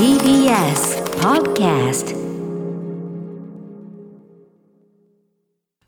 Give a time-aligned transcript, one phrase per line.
[0.00, 2.16] TBS Podcast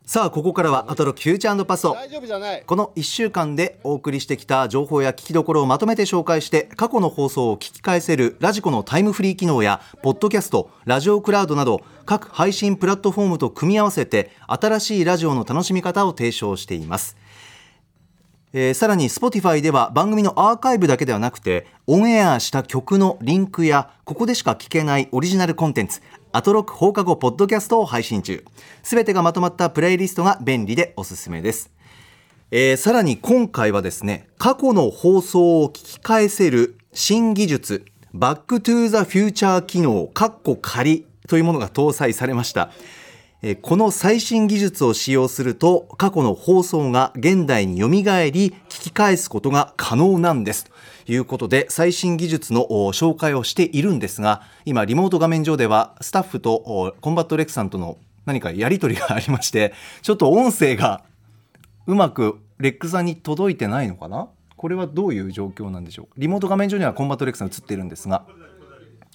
[0.05, 2.63] さあここからはアトロクフューチャーパスを大丈夫じゃない。
[2.63, 17.17] この1週間でお送りしてきた情報や聞きどころをまとめて紹介して過去の放送を聞き返せるラジコのタイムフリー機能やポッドキャストラジオクラウドなど各配信プラットフォームと組み合わせて新しいラジオの楽しみ方を提唱しています
[18.55, 28.43] えーさらに Spotify では番組のアーカイブだけではなくてオンエアした曲のリンクやここでしか聞けないオリジナルコンテンツアトロク放課後ポッドキャストを配信中。
[28.83, 31.71] すべてがまとまったプレイリストが便利でおすすめです。
[32.51, 42.69] えーさらに今回はですね過去の放送を聞き返せる新技術バックトゥザフューチャー機能カッコ仮というものが搭載されました。
[43.61, 50.71] この最新技術を使用すると過去の放送が現代によみがえり聞き返すことが可能なんです。
[51.05, 61.03] ということで最新技術のお紹介をしているんですが今リモート画面上ではスタッフとコンバットレックさんとの何かやり取りがありましてちょっと音声が
[61.85, 64.29] うまくレックさんに届いてないのかな？
[64.55, 66.07] これはどういう状況なんでしょう？
[66.15, 68.25] リモート画面上にはコンバットレックさん映っているんですが。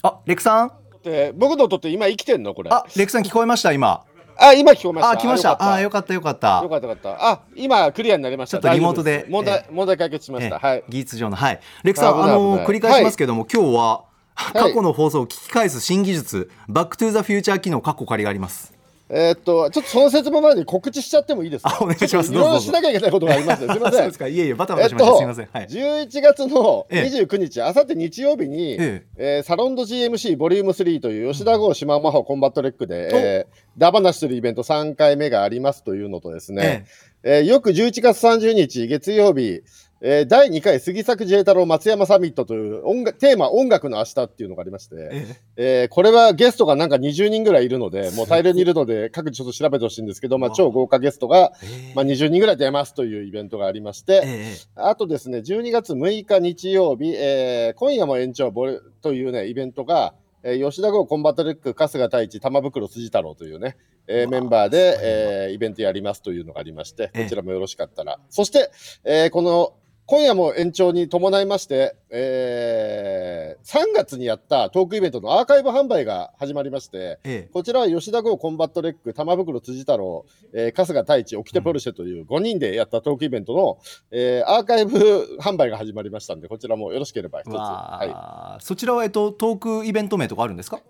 [0.03, 0.73] あレックさん？
[1.03, 2.53] で僕のとって今生きてんの？
[2.53, 2.71] これ。
[2.71, 4.05] あレックさん聞こえました今
[4.41, 5.11] あ今聞こえました。
[5.11, 5.73] あ来ました。
[5.73, 6.61] あよよかかったよかった。
[6.63, 7.31] よかったよかった。
[7.31, 8.59] あ今クリアになりました。
[8.59, 10.67] ちょっとリモートで問題、問題解決しました、ええ。
[10.67, 10.85] はい。
[10.89, 11.37] 技術上の。
[11.37, 11.61] はい。
[11.83, 14.05] レックさんあの繰り返しますけども、今日は
[14.51, 14.53] い。
[14.53, 18.78] 過去の放送を聞き返す新技術、バックトゥーザフューチャー機能カッコ仮があります
[19.11, 21.79] えーっとちょっとその説明前に告知しちゃってもいいですか？
[21.81, 22.31] あお願いします。
[22.31, 22.67] いろいろどうぞ。
[22.67, 23.67] しなきゃいけないことがあります。
[23.67, 24.29] ねすいま そうせんですか。
[24.29, 25.49] いえいえバタバタしえっとましたすいません。
[25.53, 25.67] はい。
[25.67, 27.19] 11月のええ。
[27.25, 29.41] 29日、あさって日曜日に、ええ。
[29.41, 36.85] ーサロンド GMC ボリューム3という吉田豪島真帆コンバットレックで、えー、ダバナしするイベント3回目がありますというのとですね、
[37.23, 39.63] えー翌11月30日月曜日、
[40.01, 60.15] えー第2回杉作 J 太郎松山サミットという音楽テーマ音楽の明日っていうのがありまして、えええーこれはゲストがなんか20人ぐらいいるので、もう大量にいるので、各自ちょっと調べてほしいんですけど、まあ、超豪華ゲストが、ええまあ、20人ぐらい出ますというイベントがありまして、ええあとですね、12月6日日曜日、えー今夜も延長ボレというね、イベントが、
[60.45, 68.21] えー吉田豪コンバットレック、春日太一、玉袋筋太郎というね、えーメンバーで、えーイベントやりますというのがありまして、ええこちらもよろしかったら。
[68.31, 68.71] そして、
[69.05, 69.73] えーこの、
[70.11, 77.51] 今夜も延長に伴いまして、えー3月にやったトークイベントのアーカイブ販売が始まりまして、ええ。
[77.53, 80.25] こちらは吉田豪コンバットレック、玉袋筋太郎、
[80.55, 83.79] えー春日太一、オキテポルシェという5人でやったトークイベントの、
[84.11, 84.99] えーアーカイブ
[85.43, 87.53] 販売が始まりましたんで、こちらもよろしければ一つ。
[87.53, 90.81] わはあそちらは、えっと、トークイベント名とかあるんですか？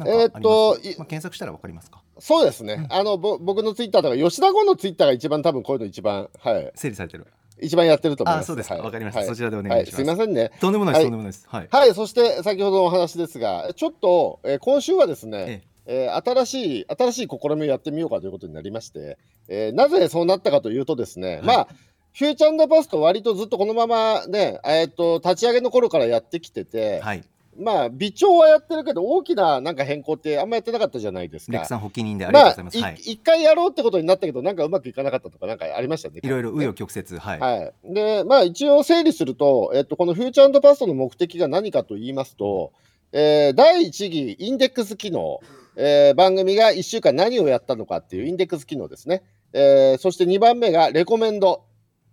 [0.00, 2.02] えーっといまあ、検索したらわかりますか？
[2.18, 7.26] い、そうですね、あのぼ僕のツイッターとか、吉田豪のツイッターが一番多分こういうの一番、はい、整理されてる
[7.60, 8.44] 一番やってると思います。
[8.44, 8.74] あそうですか。
[8.76, 8.84] はい。
[8.84, 9.20] わかりました。
[9.20, 9.28] はい。
[9.28, 9.94] そちらでお願いします。
[9.94, 10.50] はすいませんね。
[10.60, 11.04] とんでもないです、はい。
[11.04, 11.46] とんでもないです。
[11.48, 11.68] はい。
[11.70, 16.08] はい、そして先ほどのお話ですが、ちょっと、えー今週はですね、ええ。
[16.08, 19.18] ー新しい新しい試みをやってみようかということになりまして、
[19.48, 21.46] えーなぜそうなったかというとですね、い。
[21.46, 21.68] まあ
[22.14, 27.24] フューチャーパスト割とずっとこのままね、えー、と立ち上げの頃からやってきてて、はい
[27.58, 31.68] まあ微調はやってるけど大きななんか変更ってあんまやってなかったじゃないですかレック。
[31.68, 36.20] さん発起人でありがまあとうございます、はいい一回やろうってことになったけどなんかうまくいかなかったとかなんかありましたね。
[36.22, 37.94] いろいろ紆余曲折はい、はい。
[37.94, 42.72] で、まあ一応整理すると、えっと、このフューチャーパストの目的が何かと言いますと、
[43.12, 45.40] えー第1義インデックス機能、
[45.76, 49.22] えー番組が1週間何をやったのかっていうインデックス機能ですね。
[49.52, 51.64] えーそして2番目がレコメンド。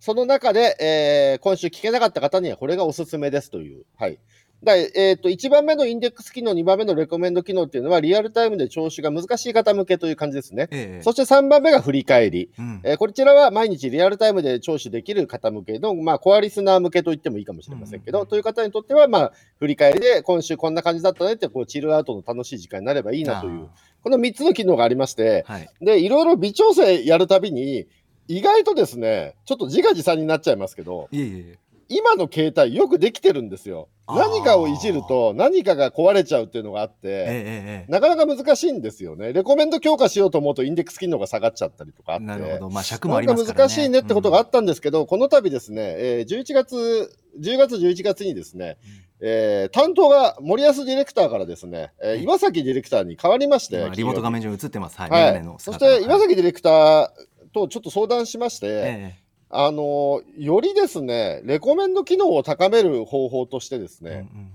[0.01, 3.85] その中で、えー今週聞けなかった方にはこれがおすすめですという。
[3.97, 4.19] はい。
[4.63, 10.67] だえー、と1番目のインデックス機能、2番目のレコメンド機能っていうのはリアルタイムで聴取が難しい方向けという感じですね。
[10.71, 11.01] ええ。
[11.01, 12.49] そして3番目が振り返り。
[12.57, 12.81] うん。
[12.83, 18.27] えーこちらは毎日リアルタイムで聴取できる方向けの、まあ、コアリスナー向けと言ってもいいかもしれませんけど、うん。
[18.27, 23.69] という方にとっては、まあ、振り返りで今週こんな感じだったねってこうチルアウトの楽しい時間になればいいなという
[24.03, 25.69] この3つの機能がありましてはい。
[25.81, 27.87] でいろいろ微調整やるたびに
[28.27, 31.57] 意外とですねちょっと自画自賛になっちゃいますけどいえいえ
[31.89, 33.89] 今の携帯よくできてるんですよ。
[34.07, 36.95] 何かをいじると何かが壊れちゃうっていうのがあって。
[37.03, 39.33] ええええなかなか難しいんですよね。
[39.33, 42.25] レコメンド強化しようと思うとインデックス機能が下がっちゃったりとかあって。
[42.25, 42.69] なるほど。
[42.69, 43.59] まあ尺もありますからね。
[43.61, 48.77] 難しいねってことがあったんですけど、この度ですね、えー11月、10月、11月にですね、
[49.19, 54.97] えー担当が森保ディレクターからですね、えーうん岩崎ディレクターに変わりまして、今リモート画面上に映ってます。
[54.97, 55.43] はい、はい。
[55.57, 57.09] そして岩崎ディレクター
[57.53, 59.15] とちょっと相談しまして、え
[59.49, 64.51] あのーよりですね、レコメンド機能を高める方法としてですえね、うんうん。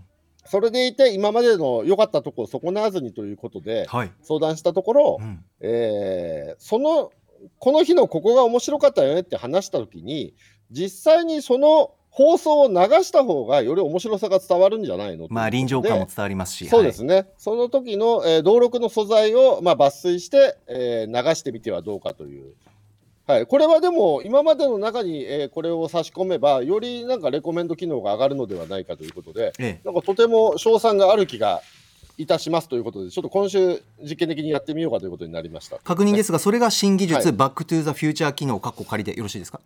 [0.47, 5.45] それでいて今までの良かったところを損なわずにということではい、相談したところ、うん。
[5.61, 7.11] えーその
[7.59, 10.35] この日のここが面白かったよねって話した時に
[10.71, 22.55] 実際にその放送を流した方がより面白さが伝わるんじゃないのまあ臨場感も伝わりますしそうですね、はい、その時の、えー、登録の素材を、まあ、抜粋して、えー、流してみてはどうかという。
[23.27, 31.63] はい、これはでも、今までの中に、えー、これを差し込めば、よりなんかレコメンド機能が上がるのではないかということで、ええ、なんかとても賞賛がある気が
[32.19, 35.79] いたしますということで、ちょっと今週、実験的にやってみようかということになりました。
[35.79, 39.61] 確認ですが、それが新技術、はい、バック・トゥ・ザ・フューチャー機能、かっこ仮でよろしいですか？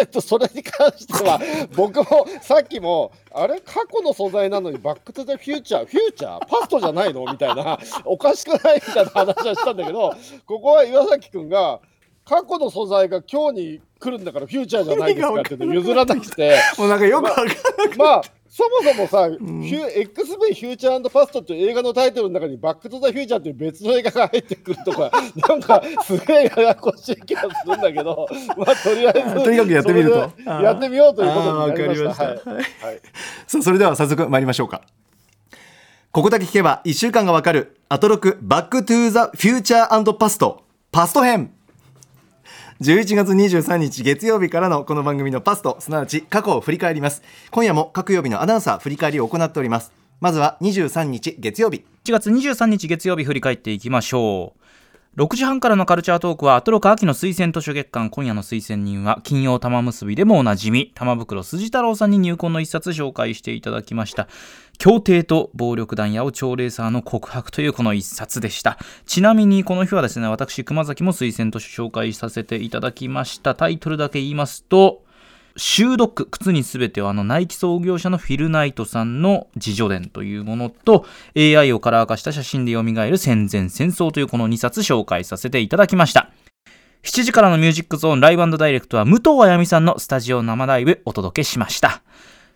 [0.00, 1.38] えっとそれに関しては、
[1.76, 7.24] 僕もさっきも、あれ、過去の素材なのに、バック・トゥ・ザ・フューチャー、フューチャー、パストじゃないの？
[7.30, 8.82] みたいな、おかしくない？
[8.84, 10.12] みたいな話はしたんだけど、
[10.44, 11.78] ここは岩崎君が、
[12.28, 16.58] 過去の素材が今日に来るんだからフューチャーじゃないですかって譲らなくて。
[16.76, 18.22] もうなんかよくわかんなくまあ
[18.56, 25.10] そもそもさ、うん、X メンフューチャーパストっていう映画のタイトルの中にバックトゥザフューチャーっていう別の映画が入ってくるとか、
[25.48, 28.26] なんかすげえややこしい気がするんだけど、
[28.56, 30.30] まあとりあえず、とにかくやってみると。
[30.46, 32.24] やってみようということになりました。
[32.24, 32.60] はい、は
[32.92, 33.00] い、
[33.46, 34.80] さあ、それでは早速参りましょうか。
[36.10, 41.55] ここだけ聞けば1週間がわかる、アトロクバックトゥザフューチャーパスト、パスト編。
[42.80, 47.22] 11月23日月曜日からのこの番組のパストすなわち過去を振り返ります。
[47.50, 49.92] 今夜も各曜日のアナウンサー振り返りを行っております。
[50.20, 51.86] まずは23日月曜日。
[52.04, 55.22] 1月23日月曜日振り返っていきましょう。
[55.22, 58.10] 6時半からのカルチャートークはアトロク秋の推薦図書月間。
[58.10, 64.28] 今夜の推薦人は金曜玉結びでもおなじみ玉袋筋太郎さんに入魂の一冊紹介していただきました。
[64.78, 68.78] 協定と暴力団八百長レーサーの告白というこの一冊でした。
[69.06, 73.54] ちなみにこの日はですね、私、熊崎も推薦として紹介させていただきました。
[73.54, 75.02] タイトルだけ言いますと、
[75.56, 86.30] シュードック、靴にすべてはあのナイキ創業者のフィルナイトさんの自助伝というものと AI をカラー化した写真で蘇る戦前戦争というこの2冊紹介させていただきました。
[87.04, 92.02] 7時からのミュージックゾーンライブダイレクトは武藤あやみさんのスタジオ生ライブお届けしました。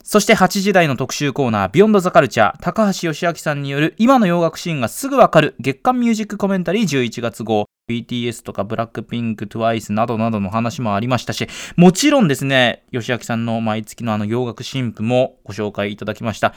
[0.03, 7.67] そして8時台の特集コーナー、ビヨンドザカルチャー、高橋義明さんによる今の洋楽シーンがすぐわかる月間ミュージックコメンタリー11月号。
[7.91, 16.55] BTS とかブラックピンク、TWICE などなどの話もありましたし、もちろんですね、義明さんの毎月のあの洋楽新譜もご紹介いただきました。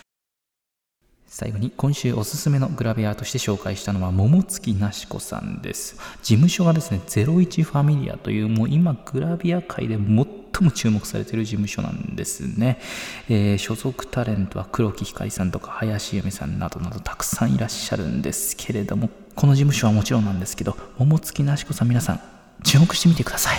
[1.35, 5.95] 最後に今週おすすめのグラビアとして紹介したのは桃月なし子さんです。
[6.21, 10.27] 事務所がですね01ファミリアというもう今グラビア界で最も
[10.71, 12.77] 注目されている事務所なんですね、
[13.29, 22.21] えー、所属タレントは黒木ひかりさんとか林由美さんなどなどたくさんいらっしゃるんですけれどもこの事務所はもちろんなんですけど桃月なし子さん皆さん
[22.63, 23.57] 注目してみてください。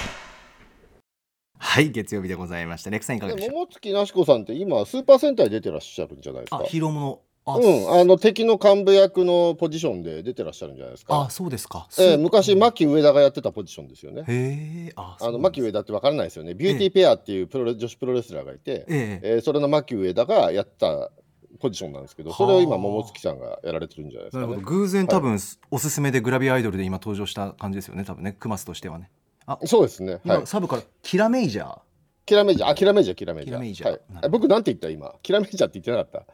[1.59, 3.51] はい月曜日でございましたネクさんいかがでしょう？
[3.55, 6.59] 桃月なし子さんって今スーパー戦隊出てらっしゃるんじゃないですか？
[6.59, 11.25] あヒーローものうん、あの敵の幹部役のポジションで出てらっしゃるんじゃないですか。
[11.25, 11.87] あ、そうですか。
[11.99, 14.25] えー、昔牧上田がやってたポジションですよね。
[14.27, 14.93] へえ。
[14.97, 16.55] あ、あの牧上田ってわからないですよね。
[16.55, 21.11] ビューティーペアっていうプロレ、女子プロレスラーがいて、ええー、それの牧上田がやった
[21.61, 28.05] ポジションなんですけど、それを今桃月さんがやられてるんじゃないですか、ね、偶然多分、はい、おすすめでグラビアアイドルで今登場した感じですよね。
[28.05, 29.11] 多分ね、クマスとしてはね。
[29.47, 30.21] あ、そうですね。
[30.25, 31.79] はい、サブからキラメイジャー。
[32.27, 33.91] キラメイジャー、あ、キラメイジャー、キラメイジャー。
[33.91, 35.15] はい、僕なんて言った今？
[35.23, 36.33] キラメイジャーって言ってなかった？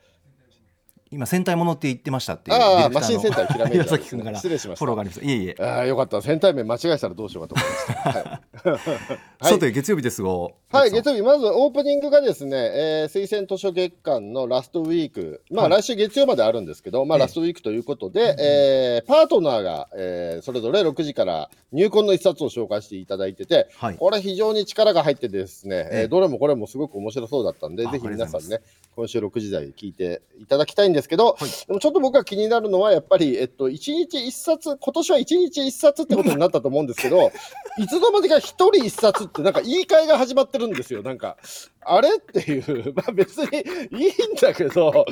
[1.12, 4.84] 今戦隊ものって言ってましたってああマシン戦隊ひらめいた、ね、 君から失礼しました。
[4.84, 5.56] フォローがありますいえいえ。
[5.58, 6.22] ああよかった。
[6.22, 8.40] 戦隊名間違えたらどうしようかと思いました、
[8.70, 15.42] はい、さて月曜日ですがはい月曜日まずオープニングがですね、えー、推薦図書月間のラストウィーク。
[15.50, 28.60] まあ、はい、来週月曜まであるんですけどまあラストウィークということで、ええー、パートナーが、えー、それぞれ6時から入魂の一冊を紹介していただいてて、はい、これ非常に力が入ってですね、えー、どれもこれもすごく面白そうだったんでぜひ皆さんね
[28.94, 37.30] 今週6時台聞いていただきたいんですけど、はい、でもちょっと僕が気になるのは、やっぱり、えっと、1日1冊、今年は1日1冊ってことになったと思うんですけど、
[37.78, 41.36] いつの間にか1人1冊って、なんか言い換えが始まってるんですよ、なんか。
[41.82, 42.08] あれ？
[42.16, 43.58] っていう、 まあ別に
[43.98, 45.06] いいんだけど、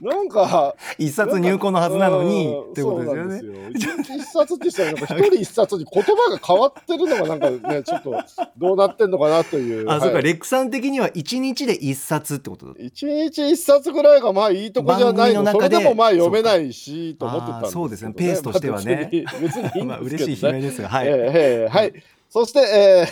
[0.00, 0.74] なんか。
[0.98, 3.70] 一冊入魂のはずなのに、ってことですよね。
[3.74, 8.16] 一冊ってしたら、一人一冊に言葉が変わってるのがなんかね、ちょっと
[8.56, 9.88] どうなってんのかなという。
[9.90, 15.44] あ、はい、そうか、レックさん的には一日で一冊ってこと一日一冊ぐらいがまあいいとこじゃないの。
[15.46, 19.08] それでもまあ読めないし、と思ってたんですけど、ね、そうですね、ペースとしてはね。
[19.12, 19.84] 別にいいんですけど、ね。
[19.84, 21.08] まあ嬉しい悲鳴ですが、はい。
[21.08, 21.92] えー、えー、はい。
[22.28, 22.60] そして、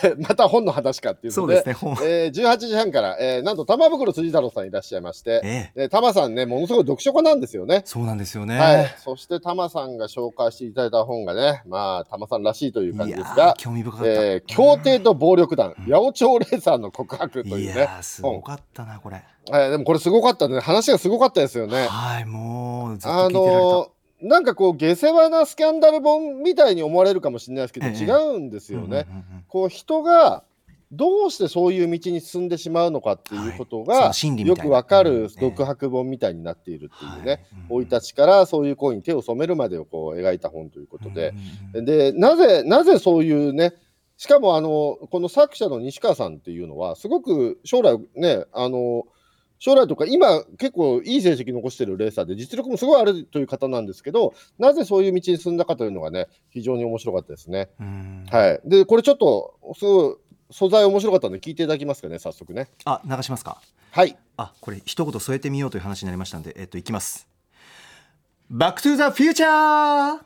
[0.03, 7.83] えー、 また本の話かっていうことで、そうですね、えー、18時半から、えー、なんと玉袋辻太郎さんいらっしゃいまして、えー、玉さんね、ものすごい読書家なんですよね。
[7.85, 8.59] そうなんですよね。
[8.59, 8.95] はい。
[8.99, 14.11] そして玉さんが紹介していただいた本がね、まあ、玉さんらしいという感じですが、興味深かった。
[14.11, 17.75] えー、協定と暴力団、八百長レーサーの告白というね。
[17.75, 19.23] いやすごかったな、これ。
[19.49, 20.61] えー、でもこれすごかったね。
[20.61, 21.87] 話がすごかったですよね。
[21.87, 29.07] はい、もう、あのーなんかこう下世話なスキャンダル本みたいに思われるかもしれないですけど、違うんですよね。
[29.49, 30.45] こう人が
[30.93, 34.65] どうしてそういう道に進んでしまうのかっていうことが、の心理みたいな。
[34.65, 37.41] よくわかうんる独白本みたいになっているっていうね、はい。
[37.69, 41.35] 生い立ちからそういう行為に手を染めるまでをこう描いた本ということで、
[41.73, 41.85] うんうん。
[41.85, 43.73] でなぜなぜそういうね
[44.19, 49.05] しかもあのこの作者の西川さんっていうのはすごく将来ねあの
[49.63, 57.71] 将来とか今結構いい成績残してるレーサーで実力もすごいあるという方なんですけどなぜそういう道に進んだかというのがね非常に面白かったですね。
[57.79, 58.27] うん。
[58.29, 60.17] はい、でこれちょっとすごい
[60.51, 62.71] 素材面白かったので聞いていただきますかね早速ね。
[62.85, 63.63] あ流しますか。
[63.93, 64.17] はい。
[64.37, 67.29] あこれ一言添えてみようという話になりましたんでえっといきます。
[68.51, 70.19] バックトゥザフューチャー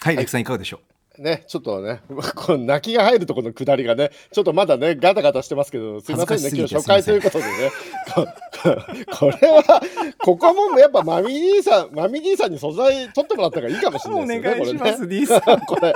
[0.00, 0.80] はいレクさんいかがでしょ
[1.22, 2.02] ね、ちょっとね、
[2.34, 7.50] この泣きが入るところの下りがね、ちょっとまだね、ガタガタしてますけど、すいませんね、今日初回ということでね、
[8.14, 8.26] こ
[9.18, 9.82] これは、
[10.18, 15.06] ここもやっぱマミ兄さん、マミ兄さんに素材取ってもらった方がいいかもしれないですよね、これね。
[15.06, 15.94] D さんこれ、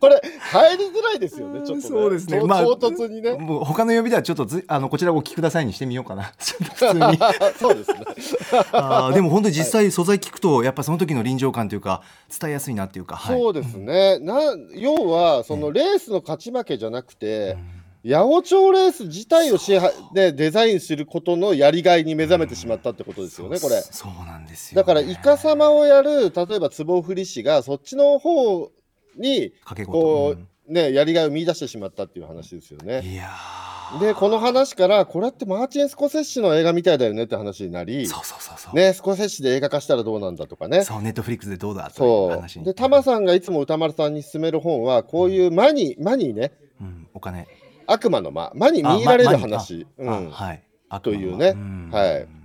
[0.00, 1.80] これ、入りづらいですよね、ちょっとね。
[1.82, 3.34] そうですねとまあ唐突にね。
[3.34, 7.18] もう他の呼びではちょっとずあのこちらをお聞きくださいにしてみようかな普通に
[7.58, 7.98] そうですね。
[8.72, 12.02] あーでも本当に実際素材聞くとやっぱその時の臨場感というか
[12.40, 14.18] 伝えやすいなっていうか、はい、そうですね。
[14.18, 14.35] な
[14.74, 17.56] 要は、そのレースの勝ち負けじゃなくて、
[18.04, 23.80] 八百長レース自体を支配でデザインすることのやりがいに目覚めてしまったってことですよね、これ。
[23.80, 28.70] そうなんですよ、だから、イカ様をやる、例えば壺振り師が、そっちの方
[29.16, 29.52] に、
[29.86, 33.02] こうんう、ね、やりがいを見出してしまったっていう話ですよね。
[33.04, 33.65] いやー
[34.00, 40.82] で、この話から、これってマーチン・スコセッシの映画みたいだよねって話になり、そうそうそうそう、ね、スコセッシで映画化したらどうなんだとかね。
[40.84, 42.64] そうネットフリックスでどうだというそ話にう。
[42.66, 47.46] で、タマさんがいつも歌丸さんに勧める本は、こういうマニー、マニーね、うん、お金。
[47.86, 49.86] 悪魔の魔、魔に見入られる話。
[49.98, 50.30] あ、うん。
[50.30, 50.62] はい。
[51.02, 51.54] というね。
[51.92, 52.35] はい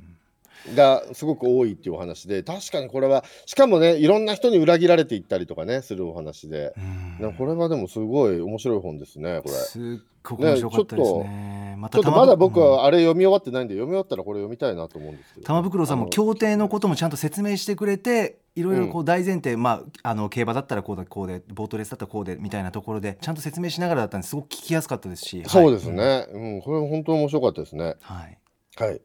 [0.76, 6.74] がすごく多いっていうお話で確かにこれはしかもねいろんな人に裏切られていったりとかねするお話で、
[7.20, 9.54] ねこれはでもすごい面白い本ですねこれ。
[9.56, 9.82] すっ
[10.24, 11.76] ごく面白かったですね。
[11.78, 15.46] まちょっとまだ僕はあれ読み終わってないんで読み終わったらこれ読みたいなと思うんですけど。
[15.46, 25.44] 玉袋さんも協定のこともちゃんと説明してくれていろいろこう大前提、まあ、あの競馬だったらこうだこうでボートレースだったらこうでみたいなところでちゃんと説明しながらだったんですごく聞きやすかったですし。
[25.48, 26.62] そうですね、うん。
[26.62, 27.96] これ本当に面白かったですね。
[28.02, 28.38] はい、
[28.78, 29.02] はい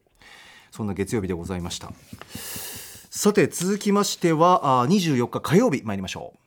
[0.76, 1.90] そんな月曜日でございました。
[3.08, 6.38] さて続きましてはあ24日火曜日参りましょう。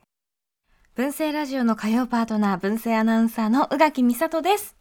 [0.94, 4.76] 文政ラジオの火曜パートナー文政アナウンサーの宇垣美里です。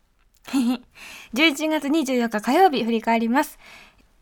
[1.33, 3.57] 11月24日火曜日振り返ります。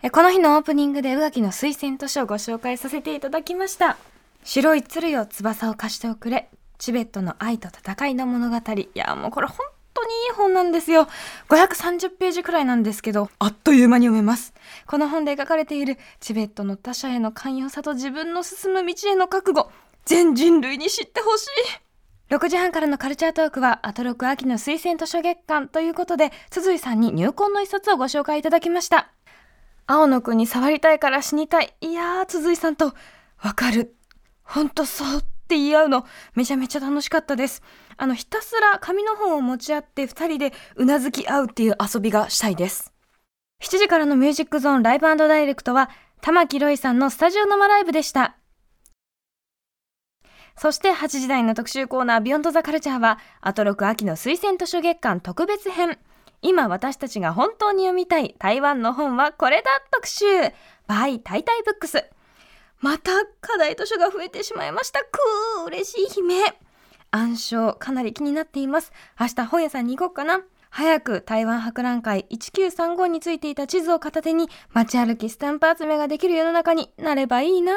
[0.02, 3.98] えこの日のオープニングで宇垣の推薦図書をご紹介させていただきました。
[4.44, 6.50] 白い鶴よ翼を貸しておくれ。
[6.78, 8.72] チベットの愛と戦いの物語。
[8.74, 9.58] いやもうこれ本
[9.98, 11.08] 当にいい本なんですよ
[11.50, 14.54] 530ページくらいなんですけどあっという間に読めます
[14.86, 19.72] この本で書かれているチベットの他者への寛容さと自分の進む道への覚悟
[20.06, 21.48] 全人類に知ってほしい
[22.30, 29.14] 6時半からのカルチャートークは、アトロク秋の推薦図書月間ということで、鈴井さんに入魂の一冊をご紹介いただきました。
[29.86, 31.74] 青野くんに触りたいから死にたい。
[31.80, 32.94] いやー、鈴井さんと、
[33.42, 33.96] わかる。
[34.44, 37.64] ほんとそうって言い合うの、めちゃめちゃ楽しかったです。
[37.96, 42.94] あの、ひたすら紙の本を持ち合って二人でうなずき合うっていう遊びがしたいです。
[43.64, 45.90] 7時からのミュージックゾーンライブダイレクトは、
[46.20, 48.36] 玉木ロイさんのスタジオ生ライブでした。
[50.58, 55.98] そして8時台の特集コーナービヨンドザカルチャーは、アトロク秋の推薦図書月間特別編。
[56.42, 60.26] 今私たちが本当に読みたい台湾の本はこれだ特集
[60.88, 62.10] by タイタイブックス。
[62.80, 65.00] また課題図書が増えてしまいました。
[65.04, 66.54] くー嬉しい悲鳴。
[67.12, 68.92] 暗唱かなり気になっています。
[69.20, 70.42] 明日本屋さんに行こうかな。
[70.70, 77.74] 早く台湾博覧会1935についていた地図を片手に街歩きスタンプ集めができる世の中になればいいな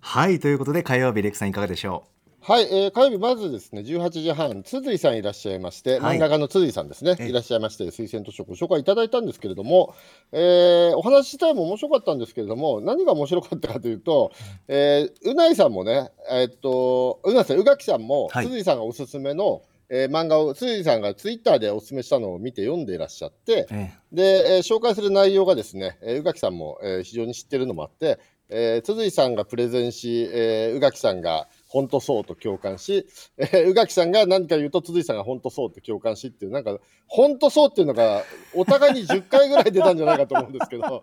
[0.00, 2.15] はいということで火曜日レクさんいかがでしょう？
[2.48, 6.16] はい、えー、火曜日まずですね18時半辻井さんいらっしゃいまして、はい。
[6.16, 7.28] 漫画家の辻井さんですねええ。
[7.28, 9.96] いらっしゃいまして推薦図書ご紹介いただいたんですけれども、
[10.30, 14.30] えーお話自体も面白かったんですけれども何が面白かったかというと、
[14.68, 18.46] えーうないさんもねえーっとうなさん宇垣さんも、はい。
[18.46, 23.92] 辻井さんがおすすめのえー漫画を辻井さんがツイッターでおすすめしたのを見て読んでいらっしゃってう、え。
[24.12, 33.06] で、えー紹介する内容がですね、えー宇垣さんも、えー非常に知ってるのもあって、えー、辻井さんがプレゼンし、えー宇垣さんが本当そうと共感し、
[33.38, 38.22] えー宇垣さんが何か言うと辻井さんが本当そうと共感しっていう、なんか、本当そうっていうのが、
[38.54, 40.82] お互いに10回ぐらい出たんじゃないかと思うんですけど、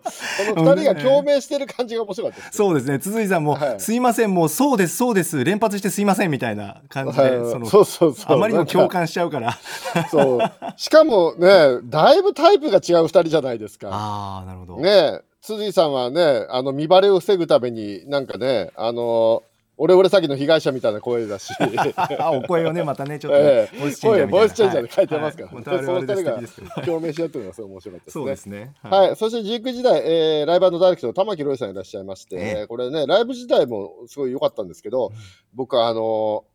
[0.62, 2.56] の2人が共鳴してる感じが面白かったです。
[2.56, 8.36] そうですね鈴井さんも、はいすいませんもうそうですそうです連発してすいませんみたいな感じで、はいそのそうそうそう。
[8.36, 9.58] あまりにも共感しちゃうから
[10.10, 10.40] そう。
[10.76, 13.88] しかもね、だいぶタイプが違う2人じゃないですか。
[13.90, 19.42] ああなるほど、ねえ、辻井さんはね、あの見バレを防ぐために、なんかね、あの
[19.76, 21.52] 俺俺詐欺の被害者みたいな声だし、
[22.32, 23.78] お声をねまたねちょっと、ええ。
[23.80, 25.08] ボイスチェンジャーボイスチェンジャーで書い。
[25.08, 25.56] てますから、はい。
[25.56, 28.22] はい本当あれはあれで素敵ですけど共鳴し合ってるのがすごい面白かったですね。
[28.22, 28.74] そうですね。
[28.82, 32.66] はい、そして19時台、えーライブダイレクトの環ROYさんいらっしゃいまして、ええ。
[32.68, 35.10] これね、ライブ自体もすごい良かったんですけど、
[35.54, 36.54] 僕はあのー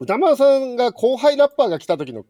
[0.00, 2.24] 宇多丸さんが後輩ラッパーが来た時の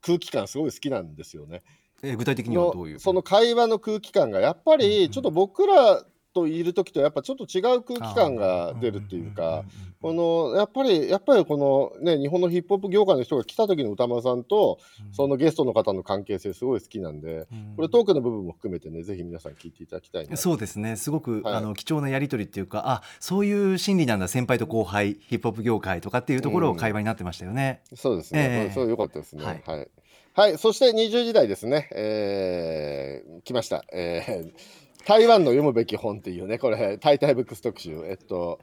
[0.00, 1.62] 空気感すごい好きなんですよね。
[2.04, 2.94] えー具体的にはどういう？
[2.94, 6.04] のその会話の空気感がやっぱりちょっと僕ら
[6.36, 9.64] といる時とやっぱちょっと違う空気感が出るっていうか、
[10.02, 14.78] このやっぱりやっぱりこのね日本のヒップホップ業界の人が来た時の歌丸さんと
[15.12, 20.96] そのゲストの方の関係性すごい好きなんで、これトークの部分も含めてねぜひ皆さん聞いていただきたいなそうですね。
[20.96, 21.54] すごく、はい。
[21.54, 24.28] あの貴重なやり取りっていうかあそういう心理なんだ。
[24.28, 28.74] 先輩と後輩ヒップホップ業界とかっていうところを会話になってましたよね、そうですね、ええ。
[28.74, 29.42] そう良かったですね。
[29.42, 29.82] ははい。
[29.82, 29.86] い、
[30.34, 30.58] はい。
[30.58, 38.58] そして20時代ですね、えー来ました、えー台湾の読むべき本っていうね、これ、タイタイブックス特集、えっと、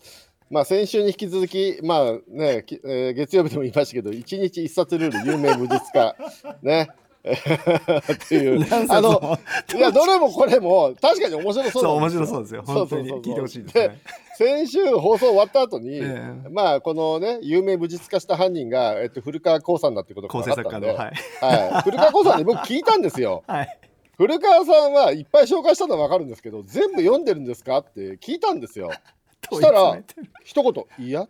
[0.49, 6.15] まあ、先週に引き続き、まあね、きえー月曜日でも言いましたけど、1日1冊ルール、有名無実化、
[6.61, 6.89] ね。
[7.23, 8.67] っていう。
[8.89, 9.39] あの
[9.73, 12.25] いやどれもこれも確かに面白そうそう面なんですよ。
[12.25, 12.63] 白そうですよ。
[12.65, 13.21] 本当にそうそうそう。
[13.21, 14.01] 聞いてほしいですね。
[14.37, 16.49] 先週放送終わった後に、ええ。
[16.49, 20.97] まあこのね有名無実化した犯人が、えっと、古川光さんだってことがかったんで、はい、
[21.39, 23.43] はい、古川光さんに僕聞いたんですよ。
[23.47, 23.79] はい、
[24.17, 28.91] 古川さんはいっぱい紹介したのは分かるんですけど全部読んでるんですかって聞いたんですよ。
[29.51, 29.97] したら
[30.43, 31.27] 一言「いや？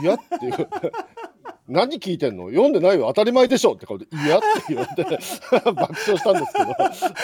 [0.00, 0.68] いや」っていう
[1.68, 2.48] 「何聞いてんの？
[2.48, 3.06] 読んでないよ。
[3.06, 5.18] 当たり前でしょ」って顔で「いや」って言われて
[5.72, 6.52] 爆笑したんです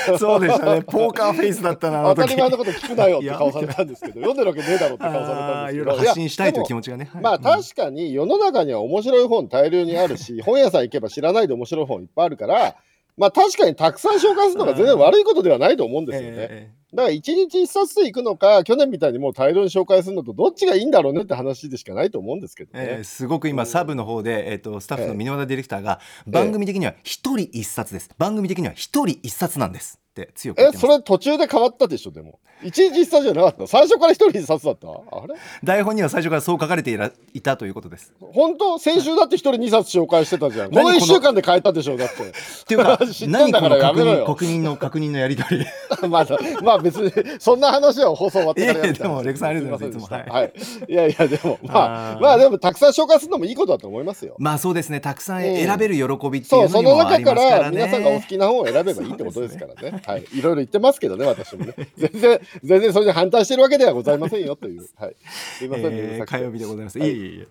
[0.06, 0.18] けど。
[0.18, 0.82] そうでしたね。
[0.82, 5.54] ポーカーフェイスだったな当たり前のこと聞くなよって顔されたんですけど読んでるわけねえだろって顔されたんですけど。
[5.64, 7.10] あーいろいろ発信したいという気や持ちがね。
[7.12, 7.22] はい。
[7.22, 12.76] まあ確かに世の中には面白い本大量にあるし本屋さん行けば知らないで面白い本いっぱいあるから
[13.18, 16.36] まあ確かにたくさん紹介するのが全然悪いことではないと思うんですよね。
[16.38, 22.84] えだから一日一冊で行くのか去年みたいにもう大量に紹介するのとどっちがいいんだろうねって話でしかないと思うんですけどね。
[22.84, 28.08] えええすごく今サブの方で、えっとスタッフの箕輪田ディレクターが番組的には一人一冊です。
[28.16, 32.38] 番組的には一人一冊なんですって強くえそれ途中で変わったでしょでも。
[32.60, 33.66] 一日一冊じゃなかった？
[33.68, 34.88] 最初から一人一冊だった？
[34.88, 35.34] あれ？
[35.62, 38.12] 台本には最初からそう書かれていらいたということです。
[38.32, 38.78] 本当？
[38.78, 40.70] 先週だって一人二冊紹介してたじゃん。
[40.70, 42.14] この何この1週間で変えたでしょだって。
[42.24, 42.30] っ
[42.66, 44.24] ていうか 知ってんだからの確認やめろよ。
[44.26, 45.66] 確認の確認のやり取り。
[46.08, 46.26] まあ、
[46.62, 49.98] まあ別にそんな話は放送終わってから でもレクさんありがとうございます。
[49.98, 50.52] いつもはい。
[50.88, 50.92] い。
[50.94, 54.34] やいやでもまあまあでもたくさん紹介するのもいいことだと思いますよ。
[54.38, 55.00] まあそうですね。
[55.00, 60.00] たくさんうん選べる喜びっていそううそのにもあの中かりますからら皆さんがお好ねきな本を選べばいいってことですからね。
[60.08, 60.24] はい。
[60.32, 61.74] いろいろ言ってますけどね私もね。
[61.96, 64.88] 全然全然それに反対してるわけではございませんよという。
[64.96, 65.16] はい。
[65.58, 67.48] すいませんえー火曜日でございます、はいいえいえいえ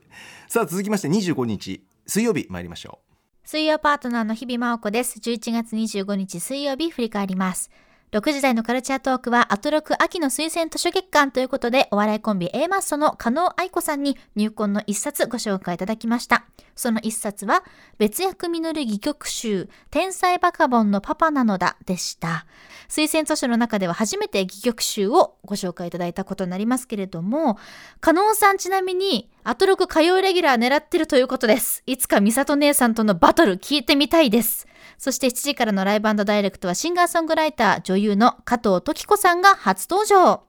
[0.48, 3.00] さあ続きまして25日水曜日参りましょ
[3.43, 5.20] 水曜パートナーの日々真央子です。
[5.20, 7.70] 11月25日水曜日振り返ります。
[8.13, 16.46] 6時台のカルチャートークはアトロク秋の推薦図書月間ということでお笑いコンビ A マッソの加納愛子さんに入魂の一冊ご紹介いただきました。
[16.74, 17.65] その一冊は
[17.98, 22.46] 別役実る戯曲集天才バカボンのパパなのだでした。
[22.88, 27.58] 推薦図書の中では初めて戯曲集をご紹介いただいたことになりますけれども、
[28.00, 31.84] 加納さんちなみにアトロク火曜レギュラー狙ってるということです。
[31.86, 34.65] いつか美里姉さんとのバトル聞いてみたいです。
[34.98, 40.44] そして7時からのライブダイレクトはシンガーソングライター、女優の加藤時子さんが初登場。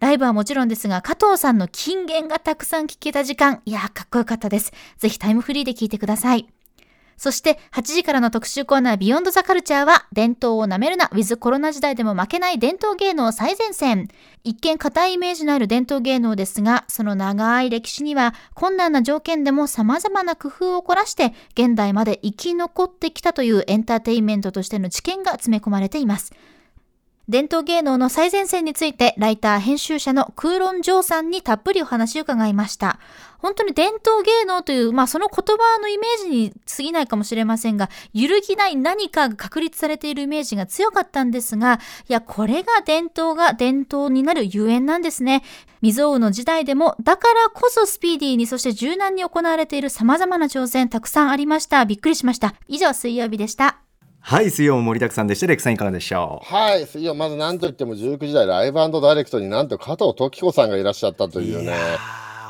[0.00, 4.72] ライブはもちろんですが、加藤さんの金言がたくさん聞けた時間、いやー、かっこよかったです。
[4.98, 6.48] ぜひタイムフリーで聞いてください。
[7.18, 14.08] そして8時からの特集コーナービヨンドザカルチャーは伝統をなめるなウィズコロナ時代でも負けない伝統芸能最前線。
[14.44, 26.32] 一見硬いイメージのある伝統芸能ですが、その長い歴史には困難な条件でも様々な工夫を凝らして現代まで生き残ってきたというエンターテインメントとしての知見が詰め込まれています。
[27.28, 32.98] 伝統芸能の最前線について、ライター編集者の空論城さんにたっぷりお話を伺いました。
[33.38, 45.44] 本当に伝統芸能という、まあその言葉のイメージに過ぎないかもしれませんが、揺るぎない何かが確立されているイメージが強かったんですが、いや、これが伝統が伝統になるゆえんなんですね。
[45.82, 51.84] 未曾有の時代でも、だからこそスピーディーに、そして柔軟に行われている様々な挑戦、たくさんありました。
[51.84, 52.54] びっくりしました。
[52.68, 53.87] 以上、水曜日でした。
[54.30, 55.46] うはい水曜も盛りだくさんでした。
[55.46, 56.54] レクさんいかがでしょう？
[56.54, 56.86] はい。
[56.86, 61.74] 水曜まず何と言っても19時台ライブダイレクトになんと加藤時子さんがいらっしゃったというね。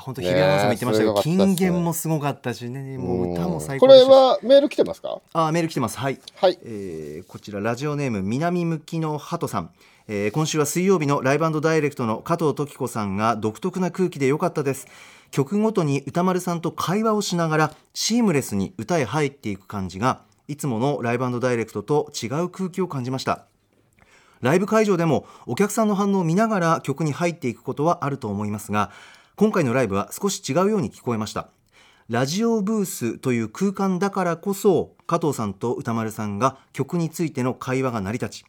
[0.01, 1.23] 本当日比谷アナウンサーも言ってましたけど、ね。
[1.23, 2.99] 金言もすごかったしね。
[2.99, 4.09] もう歌も最こ高でしたし。
[4.09, 5.21] れはメール来てますか？
[5.33, 5.99] あメール来てます。
[5.99, 6.19] はい。
[6.35, 6.59] はい。
[6.65, 9.71] えーこちらラジオネーム南向きのハトさん、
[10.09, 14.89] えー今週は水曜日のライブダイレクトの加藤時子さんが独特な空気で良かったです。
[15.31, 23.45] 曲ごとに歌丸さんと会話をしながらシームレスに歌へ入っていく感じがいつものライブダイレクトと違う空気を感じました。
[24.41, 28.91] ライブ会場でもお客さんの反応を見ながら曲に入っていくことはあると思いますが
[29.35, 31.49] 今回のライブは少し違うように聞こえました。
[32.09, 38.45] ラジオブースという空間だからこそ加藤さんと歌丸さんが曲についての会話が成り立ち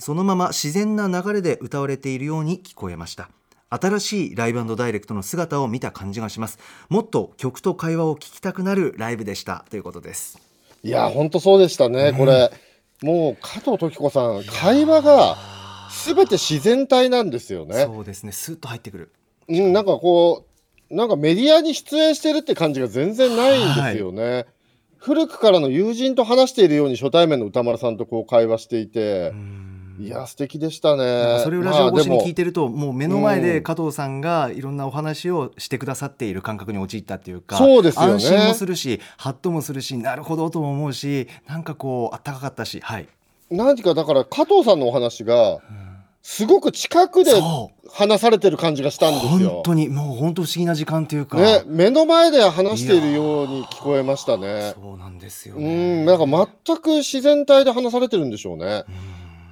[0.00, 3.30] そのまま自然な流れで歌われているように聞こえました。
[3.70, 6.58] 新しいライブダイレクトの姿を見た感じがします。
[6.88, 9.64] もっと曲と会話を聞きたくなるライブでした。
[9.70, 10.51] ということです。
[10.82, 12.50] いや、本当そうでしたね、これ、
[13.02, 15.36] もう加藤時子さん、会話が
[15.90, 17.84] すべて自然体なんですよね。
[17.84, 19.12] そうですねスーッと入ってくる。
[19.48, 20.46] うん、なんかこ
[20.90, 24.46] う、なんかメディアに出演してるって感じが全然ないんですよね。
[24.98, 29.32] 古くからの友人と話しているように初対面の歌丸さんとこう会話していて、
[29.98, 31.40] いや、素敵でしたね。
[31.42, 38.12] それをラジオ越しに聞いて、てると、もう目の前で加藤さんがいろんなお話をしてくださっている感覚に陥ったっていうかそうですよね。
[38.14, 43.08] 安心もするしハッともするしなるほどとも思うしなんかこうあったかかったしはい。
[43.50, 45.60] 何かだから加藤さんのお話が、
[46.22, 47.32] すごく近くで
[47.90, 49.50] 話されてる感じがしたんですよ。
[49.50, 49.62] 本。
[49.64, 54.72] 当にもう本当不思議な時間というか、ね、目の前で話しているように聞こえましたね。
[54.74, 58.84] そうなんですようねん、なんか全く自然体で話されてるんでしょうね。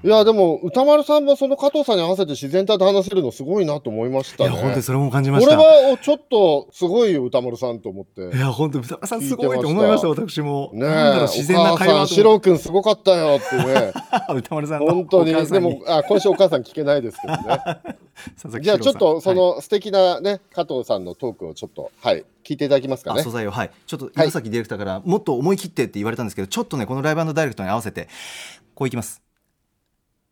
[0.03, 4.51] いや、でも、歌丸さんもその加藤さんに合わせて自然体で話せるのすごいなと思いましたね。
[4.51, 8.35] いや本当にそれも感じまこれしたはちょっとすごいよ、歌丸さんと思って。
[8.37, 13.93] いや本当歌丸さんすごいと思いました私もねえ、自然な会お母さん、話シロー君すごかったよってね。
[14.35, 15.35] 歌丸さんの本当に。
[15.47, 17.41] でも、あ、今週お母さん聞けないですけどね。
[18.61, 23.31] じゃあちょっと、その素敵なね、加藤さんのトークをちょっと、はい、聞いていただきますかねあ素。
[23.31, 28.09] 材をはいちょっと岩崎ディレクターからもっと思い切ってって言われたんですけどちょっとねこのライブダイレクトに合わせて
[28.75, 29.23] こういきます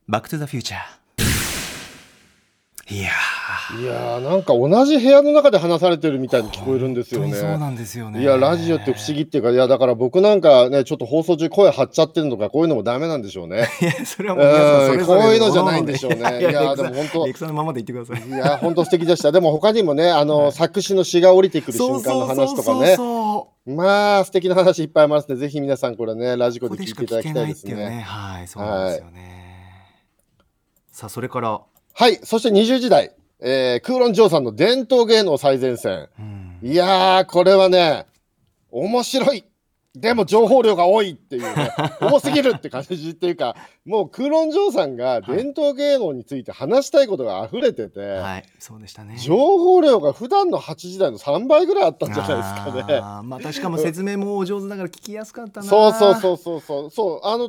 [0.08, 0.80] バックトゥザフューチャー
[2.90, 3.10] いや
[3.78, 7.34] いやー、なんか同じ部屋の中で話されてるみたいに聞こえるんですよね。
[7.34, 13.68] そうなんですよねいや、ラジオって不思議っていうか、いや、だから僕なんかね、ちょっと放送中声張っちゃってるのか、こういうのもダメなんでしょうね。
[13.82, 16.16] いやそれはもうそうんれぞれこういうのじゃないんでしょうね。
[16.40, 19.32] いや、でも本当さんのままで言ってくださいいや、本当素敵でした。
[19.32, 22.96] でも他にもね、あの、作詞の詩が降りてくる瞬間の話とかね。
[23.66, 25.36] まあ、素敵な話いっぱいありますね。
[25.36, 28.00] ぜひ皆さんこれね、ラジコで聞いていただきたいですねね。
[28.00, 29.47] はいそうなんですよね
[30.98, 31.60] さあそれから
[31.94, 32.16] はい。
[32.24, 36.08] そして20時代、えー、クーロン・ジョーさんの伝統芸能最前線。
[36.18, 38.06] うんいやー、これはね、
[38.72, 39.44] 面白い。
[39.94, 41.70] でも情報量が多いっていうね、
[42.02, 52.98] 多すぎるって感じっていうか、もうクーロン・ジョーさんが伝統芸能について話したいことが溢れてて、はいそうでしたね情報量が普段の8時台の3倍ぐらいあったんじゃないですかね。
[53.00, 57.48] あーまたしかも説明もお上手だから聞きやすかったなそうそうそうそうそうそうあの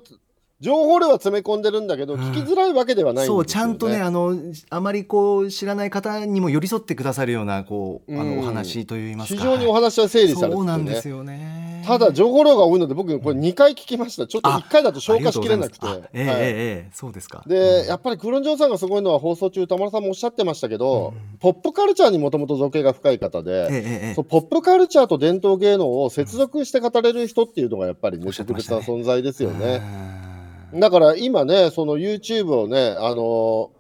[0.62, 2.20] 情報量は詰め込んでるんだけど、うん。
[2.20, 4.36] 聞きづらいわけではないね、そうちゃんとねあの
[4.70, 8.36] あまりこう知らない方にも寄り添ってくださるようなこうあうん。
[8.36, 9.40] のお話といいますか。
[9.40, 11.84] 非常にお話は整理されてて、そうなんでねすよね。
[11.88, 14.28] ただ情報量が多いので僕これ2回聞きました。
[14.28, 15.88] ちょっとあ1回だと消化しきれなくて。
[16.14, 16.36] ええはい。
[16.36, 17.44] ええええそうですか。
[17.48, 17.88] で、うん。
[17.88, 30.29] やっぱりクロンジョーさんがすごいのは放送中歌丸さんもおっしゃってましたけど、ポップカルチャーにもともと造形が深い方で、ええポップカルチャーと伝統芸能を接続して語れる人っていうのがやっぱりね特別な存在ですよね。
[30.74, 33.72] うんだから今ね、その YouTube をね、あの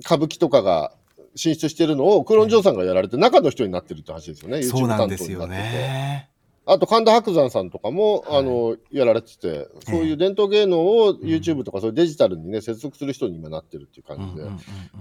[0.00, 0.92] 歌舞伎とかが
[1.36, 4.58] 進出してるのをクロンジョーさんがやられて中の人になってるって話ですよね。
[4.58, 5.78] YouTube 担ですよ当になってて。
[5.78, 6.30] ね
[6.66, 14.42] あと神田伯山さんとかも、あのやられてて、そういう伝統芸能を YouTube とかそういうデジタルにね接続する人に今なってるっていう感じ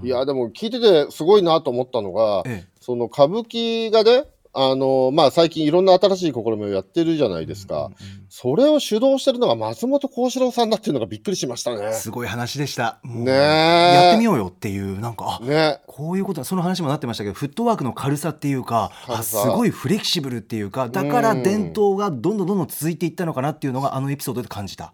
[0.01, 0.07] で。
[0.07, 7.75] いやでも聞いててすごいなと思ったのが、ええその歌舞伎がね、あのまあ最近いろんな新しい試みをやってるじゃないですか。
[7.75, 11.93] うんうんうんそれを主導してるのが松本幸四郎さんだっていうのがびっくりしましたね。
[11.93, 15.81] すごい話でしたねえやってみようよっていうなんかあね。
[15.85, 24.93] こういうことだその話もなってましたけどフットワークの軽さっていうかすごいフレキシブルっていうかだから伝統がどんどんどんどん続いていったのかなっていうのがあのエピソードで感じた。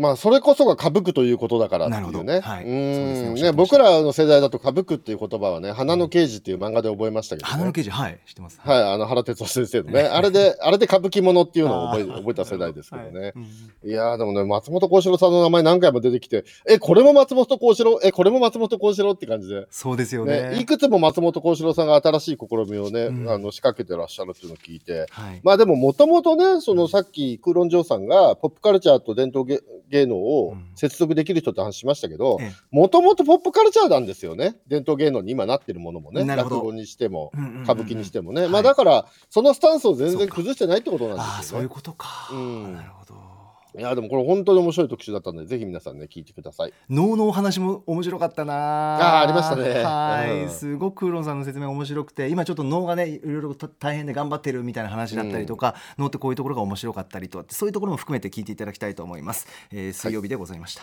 [0.00, 2.40] まあそれこそが歌舞伎ということだからっていうね。
[2.40, 7.52] はいそうんねってました僕らの世代だと歌舞伎っていう言葉はね、花の刑事っていう漫画で覚えましたけど、ね。
[7.52, 8.58] 花の刑事はい知ってます。
[8.62, 13.20] はい、あの原哲夫先生のね、あれで、 あれで歌舞伎ものっていうのを覚え覚えた世代ですけどね。
[13.20, 13.46] はいうん
[13.82, 19.66] いやーでもね、松本幸四郎さんの名前何回も出てきて、え、これも松本幸四郎え、これも松本幸四郎って感じで。
[19.70, 20.64] そうですよね、いね。
[20.64, 25.40] くつも松本幸四郎さんが新しい試みをね、うんあの仕掛けてらっしゃるっていうのを聞いて、はい。
[25.42, 34.56] まあでももともとね、そのさっきクーロン・ジョーさんがポップカルチャーと伝統芸芸能をうん接続できる人って話しましたけどええ、もともとポップカルチャーなんですよね。
[34.66, 37.32] 伝統芸能に今なってるものもね、なるほど落語にしても、
[37.64, 38.42] 歌舞伎にしてもね。
[38.42, 41.74] はいまあだから、そのスタンスを全然崩してないってことなんああそういうですよね。
[41.74, 42.30] ことか。
[42.32, 43.29] うんなるほど。
[43.78, 46.72] いや、でもこれ本当に面白い特集だったんで、ぜひ皆さんね、聞いてください。
[46.88, 48.96] 能のお話も面白かったな。
[48.96, 49.84] あーありましたね。
[49.84, 50.50] はい、うん。
[50.50, 60.82] すごくクーロンさんの説明面白くて今ちょっと能がねいろいろと大変で頑張ってるみたいな話だったりとか、能ってこういうところが面白かったりとそういうところも含めて聞いていただきたいと思います、えー水曜日でございました、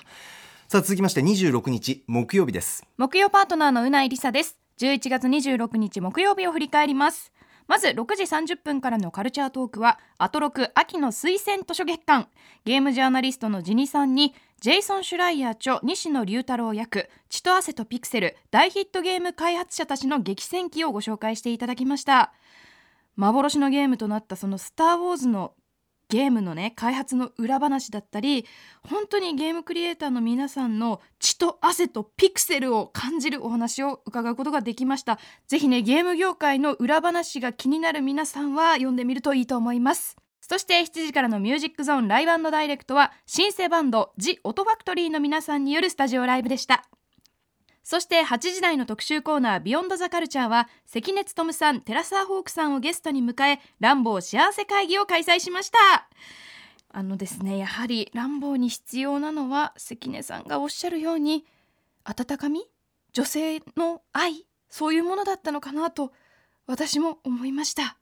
[0.67, 2.85] さあ続きまして26日木曜日です。
[2.97, 4.57] 木曜パートナーのうないりさです。
[4.79, 7.31] 11月26日木曜日を振り返ります
[7.67, 12.29] まず6時30分からのカルチャートークはアトロク秋の推薦図書月間。
[12.63, 22.33] ゲームジャーナリストのジニさんにジェイソン・シュライヤー著西野龍太郎役血と汗とピクセル大ヒットゲーム開発者たちの激戦記をご紹介していただきました。
[23.17, 25.53] 幻のゲームとなったその「スター・ウォーズ」の
[26.09, 28.45] ゲームのね開発の裏話だったり
[28.87, 35.19] 本当にゲームクリエイターの皆さんの血と汗とピクセルを感じるお話を伺うことができました。
[35.47, 40.17] ぜひねゲーム業界の裏話が気になる皆さんは読んでみるといいと思います。
[40.41, 46.87] そして7時からのミュージックゾーンライブダイレクトはシンセバンドジ・オトファクトリーの皆さんによるスタジオライブでした。
[47.89, 55.77] そして8時台の特集コーナービヨンドザカルチャーは関根勤さん、テラサーホークさんをゲストに迎え、ランボー幸せ会議を開催しました。
[56.89, 61.45] あのですね、やはりランボーに必要なのは関根さんがおっしゃるように
[62.03, 62.65] 温かみ、
[63.13, 66.11] 女性の愛、そういうものだったのかなと
[66.65, 67.97] 私も思いました。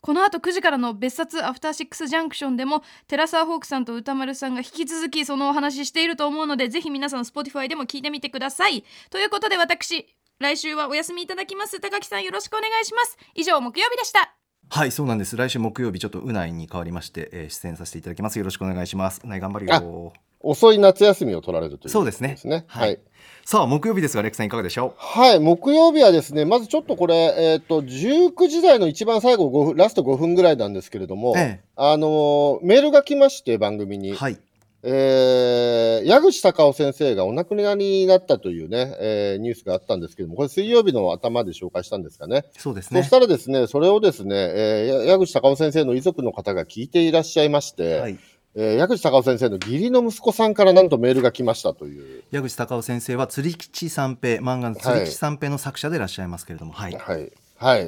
[0.00, 8.84] この後9時からの別冊アフターシックスジャンクションでもテラサーホークさんと歌丸さんが引き続きそのお話ししていると思うのでぜひ皆さん Spotify でも聞いてみてください。
[9.10, 10.08] ということで私
[10.38, 11.80] 来週はお休みいただきます。
[11.80, 13.18] 高木さんよろしくお願いします。
[13.34, 14.34] 以上木曜日でした。
[14.70, 15.36] はいそうなんです。
[15.36, 18.38] 来週木曜日ちょっとうないに代わりまして、えー、出演させていただきます。
[18.38, 19.20] よろしくお願いします。
[19.22, 20.12] うない頑張るよ。
[20.42, 22.64] 遅い夏休みを取られるという、ね、そうですね。
[22.68, 23.00] はい、はい
[23.44, 24.92] さあ木曜日ですがレクさんいかがでしょう？
[24.96, 34.38] はい木曜日はですねまずちょっとこれえっ、ー、と19時台の一番最後5分ラスト5分ぐらいなんですけれども、ええ、あのメールが来まして番組に、はい、
[34.82, 42.44] えー、矢口隆夫先生がお亡くなりになったというね、えー、ニュースがあったんですけども、これ水曜日の頭で紹介したんですかね。
[42.56, 43.02] そうですね。
[43.02, 48.18] そしたらですね、それをですね、えー、矢口隆夫先生の遺族の方が聞いていらっしゃいまして、はい
[48.54, 57.32] えー、矢口隆夫先生の義理の息子さんからなんとメールが来ましたという矢口隆夫先生は釣り吉三平漫画の釣り吉三平の作者でいらっしゃいますけれどもはい、はい、はい。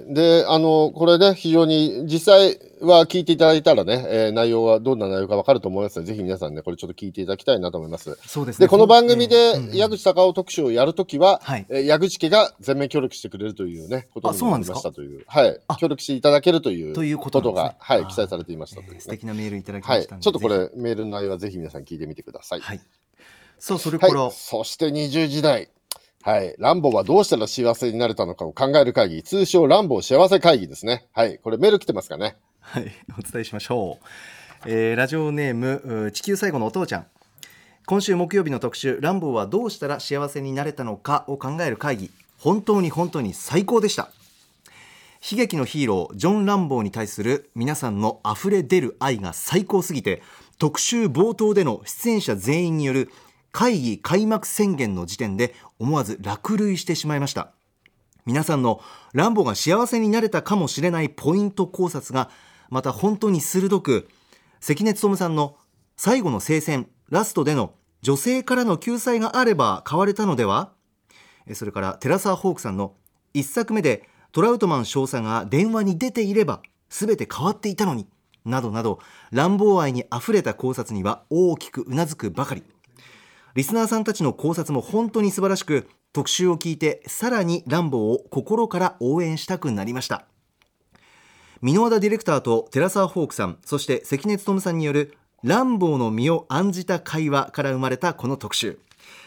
[0.06, 8.18] で、あの、これね、非常に、実際は聞いていただいたらね、えー、内容はどんな内容かわかると思いますので、ぜひ皆さんね、これちょっと聞いていただきたいなと思います。
[8.26, 8.66] そうですね。
[8.66, 15.24] で、この番組で、矢口隆夫特集をやるときは、はい、えー、矢口家が全面協力してくれるというね、ことになりましたという。
[15.26, 15.58] はい。
[15.78, 20.22] 協力していただけるという、ということが、はい、記載されていましたという、ね、素敵なメールいただきました、はい。
[20.22, 22.60] ちょっとこれ、メールの内容はぜひ皆さん聞いてみてください。
[22.60, 22.80] はい。
[23.58, 25.70] さあ、それから、はい、そして20時代。
[26.24, 26.54] はい。
[26.58, 31.06] ランボーはどうしたら幸せになれたのかを考える会議、通称ランボー幸せ会議ですね。
[31.12, 31.38] はい。
[31.38, 32.36] これメール来てますかね？
[32.60, 32.92] はい。
[33.18, 34.06] お伝えしましょう。
[34.66, 37.06] えー、ラジオネーム、地球最後のお父ちゃん。
[37.86, 42.10] 今週木曜日の特集、ランボーはどうしたら幸せになれたのかを考える会議。
[42.38, 44.12] 本当に本当に最高でした。
[45.28, 50.22] 悲劇のヒーロー、ジョン・ランボーに対する皆さんの溢れ出る愛が最高すぎて、
[50.58, 53.10] 特集冒頭での出演者全員による
[53.52, 57.52] 会議開幕宣言の時点で思わず落涙してしまいました。
[58.24, 58.80] 皆さんの
[59.12, 62.30] ランボが幸せになれたかもしれないポイント考察が
[62.70, 64.08] また本当に鋭く
[64.60, 65.56] 関根勤さんの
[65.96, 70.72] 最後の聖戦ラストでの女性からの救済があれば変われたのでは？
[71.52, 72.94] それからテラサー・ホークさんの
[73.34, 78.06] 1作目でトラウトマン少佐が電話に出ていれば全て変わっていたのに
[78.44, 82.62] などなど乱暴愛にあふれた考察には大きくうなずくばかり。
[83.54, 90.26] リスナーさんたちの考察も本当に素晴らしく特集を聞いてさらにランボーを心から応援したくなりました。
[91.62, 98.78] 箕輪田ディレクターと寺澤・ホークさんそして関根勤さんによる乱暴の身を案じた会話から生まれたこの特集。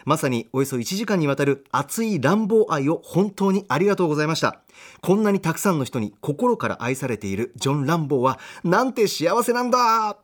[0.05, 4.61] まさにおよそ1時間にわたる熱い乱暴愛を本当にありがとうございました。
[5.01, 10.17] こんなにたくさんの人に心から愛されているジョン・ランボーはなんて幸せなんだ。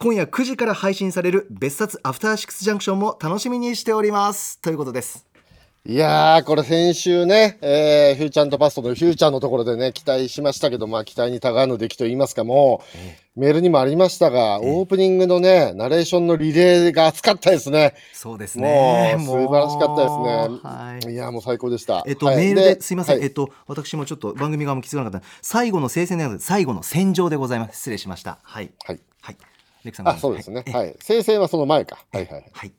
[0.00, 4.60] 今夜9時から配信される別冊アフターシックスジャンクションも楽しみにしております。
[4.60, 5.27] ということです。
[5.90, 12.82] いやー、これ先週ね、えー、フューチャーパストのフューチャーのところでね、期待しましたけど、まあ期待にたがわぬ出来と言いますかも、
[13.34, 17.94] うメールにもありましたが、オープニングのね、ナレーションのリレーが熱かったですね。
[18.12, 19.16] そうですね。
[19.18, 20.60] もう素晴らしかったですね。
[20.62, 22.04] はい、いやもう最高でした。
[22.06, 25.26] えっと、はい、メールですいません、はい、えっと、私もちょっと番組側も気づかなかった。
[25.40, 27.78] 最後の聖戦ではなく最後の戦場でございます。
[27.78, 28.40] 失礼しました。
[28.42, 28.70] はい。
[28.84, 29.00] はい。
[29.22, 29.36] はい。
[29.84, 30.66] レクさんあ、そうですね。
[30.70, 30.94] はい。
[31.00, 32.04] 聖戦はその前か。
[32.12, 32.44] はいはい。
[32.52, 32.72] はい。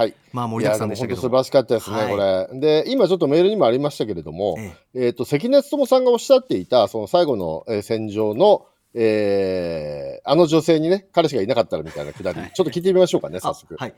[0.00, 0.14] はい。
[0.32, 1.20] まあ盛りだくさんでしたけど。
[1.20, 2.58] 素晴らしかったですね、はい、これ。
[2.58, 13.76] で、今ちょっとメールにもありましたけれども、えっ、えー、と、関根勤さんがおっしゃっていた、その最後の、えー、戦場の、えー、あの女性にね、彼氏がいなかったらみたいなくだり、はい、ちょっと聞いてみましょうかね、早速。
[13.76, 13.94] はい。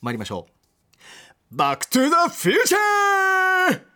[0.00, 1.56] 参りましょう。
[1.56, 3.92] バックトゥザフューチャー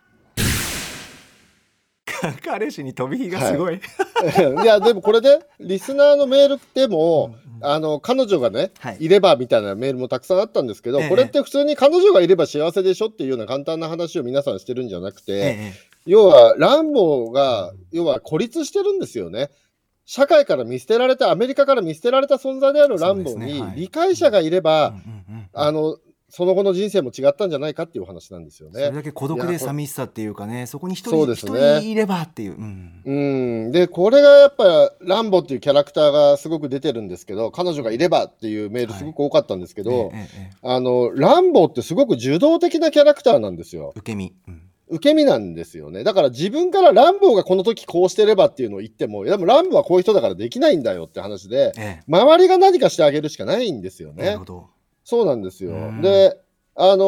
[2.43, 15.73] 彼氏に飛び火がすごい、はい、 いやでもこれでリスナーのメールでも、うん、あの彼女がね、はい、いればみたいなメールもたくさんあったんですけど、ええ、これって普通に彼女がいれば幸せでしょっていうような簡単な話を皆さんしてるんじゃなくて、え
[16.07, 19.49] 要は乱暴が、要は孤立してるんですよね。
[20.05, 23.61] 社会から見捨てられた、アメリカから見捨てられた存在である乱暴にそうですね。
[23.61, 23.75] はい。
[23.75, 24.93] 理解者がいれば、
[25.51, 25.97] あの、
[26.29, 28.73] その後の人生も違ったんじゃないかっていうお話なんですよね。
[28.73, 31.33] それだけ孤独で寂しさっていうかねそこに一そ人ね。
[31.33, 33.01] 一人いればっていう、うん。
[33.05, 33.11] う
[33.69, 43.93] ん、で、これがやっぱ、ランボっていうキャラクターがすごく出てるんですけど、彼女がいればっていうメールすごく多かったんですけど、ええええあの、ランボってすごく受動的なキャラクターなんですよ。
[43.95, 44.61] 受け身、うん。
[44.89, 46.03] 受け身なんですよね。
[46.03, 54.23] だから自分からランボーがこの時こうしてればっていうのを言っても、でもランボーはこういう人だからできないんだよって話で、え周りが何かしてあげるしかないんですよね。
[54.23, 54.45] えなるほ。
[54.45, 54.76] ど
[55.07, 56.01] そうなんですようん。
[56.01, 56.37] で、
[56.75, 57.05] あの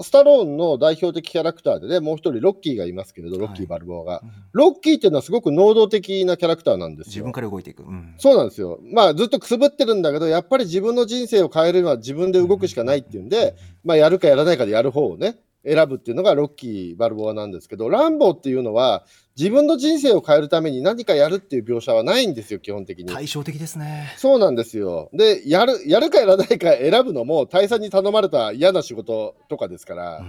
[0.00, 4.20] ースタローンの代表的キャラクターでね、もう一人ロッキーがいますけれど、ロッキー・バルボアが。
[4.24, 7.32] うんロッキーっていうのはすごく能動的なキャラクターなんですよ自分。
[7.32, 8.80] から動いていく、うんそうなんですよ。
[8.94, 19.04] まあずっとくすぶってるんだけど、やっぱり自分の人生を変えるのは自分で動くしかないっていうんで、まあやるかやらないかでやる方をね、選ぶっていうのがロッキー・バルボアなんですけど、ランボーっていうのは
[19.36, 23.06] 自分の人生を変えるために何かやるっていう描写はないんですよ、基本的に。
[23.06, 25.10] 対照的ですねそうなんですよ。
[25.12, 30.24] で、やる、やるかやらないか選ぶのも大佐に頼まれた嫌な仕事とかですから、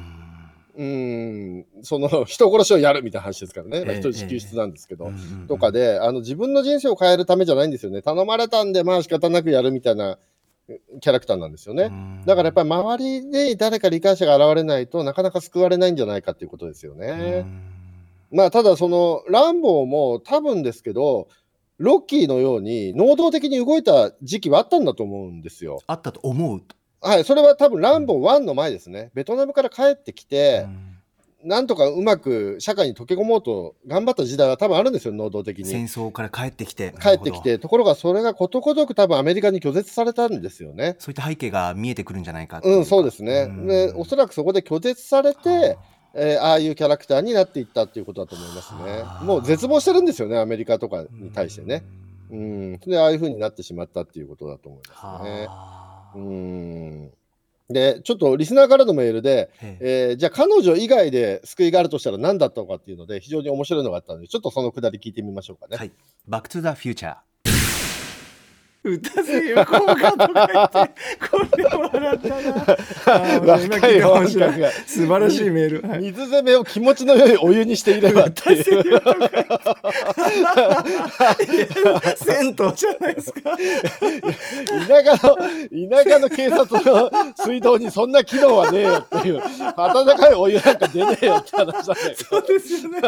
[0.77, 5.05] うーん、その人殺しをやるみたいな話ですからね、まあええ人質救出なんですけど。
[5.05, 8.01] うんとかで、あの自分の人生を変えるためじゃないんですよね。
[8.01, 10.17] 頼まれたんで、まあ仕方なくやるみたいなえ
[10.99, 11.91] キャラクターなんですよね。
[12.25, 17.45] だからやっぱり周りで誰か理解者が現れないとなかなか救われないんじゃないかっていうことですよね。
[18.31, 21.27] まあただそのランボーも多分ですけど、
[21.77, 25.81] ロッキーのように能動的に動いた時期はあったんだと思うんですよ。
[25.87, 29.11] あったと思うと、はい、それは多分ランボー1の前ですね。
[29.13, 30.94] ベトナムから帰ってきて、うん
[31.45, 35.65] なんとかうまく社会に溶け込もうと頑張った時代は多分あるんですよ、能動的に。
[35.65, 40.95] 戦争から帰ってきて帰ってきて、ところがそれがことごとく多分アメリカに拒絶されたんですよね。
[40.97, 43.45] そういった背景が見えてくるんじゃないかっていうん、そうですね。
[43.45, 45.55] んで、おそらくそこで拒絶されて、は
[46.17, 49.19] えーああいうキャラクターになっていったっていうことだと思いますねは。
[49.21, 51.83] あもう絶望してるんですよね、アメリカとかあに対してね。
[52.31, 52.79] ううんん。
[52.79, 55.45] で、ああいう風になってしまったっていうことだと思いますね。
[55.47, 57.11] はあうん。
[57.69, 65.77] で、ちょっとリスナーからのメールで、へええーじゃあ彼女以外で救いがあるとしたら何だったのかっていうので、非常に面白いのがあったので、ちょっとそのくだり聞いてみましょうかね。
[65.77, 65.91] はい。
[66.27, 67.15] バックトゥザフューチャー。
[68.85, 70.93] 歌せよ効果とか言って、
[71.29, 73.39] これ笑ったな。
[73.39, 74.01] 若い
[74.85, 75.87] 素晴らしいメール。
[75.87, 78.63] はい水攻めを気持ちの良いお湯にしていればっていう。
[82.17, 83.57] 銭湯じゃないですか。
[84.87, 85.35] 田舎の、
[85.89, 89.41] 田舎の警察の水道にそんな機能はねえよっていう、
[89.75, 92.15] 温かいお湯なんか出ねえよって話なんだけど。
[92.29, 93.01] そうですよね。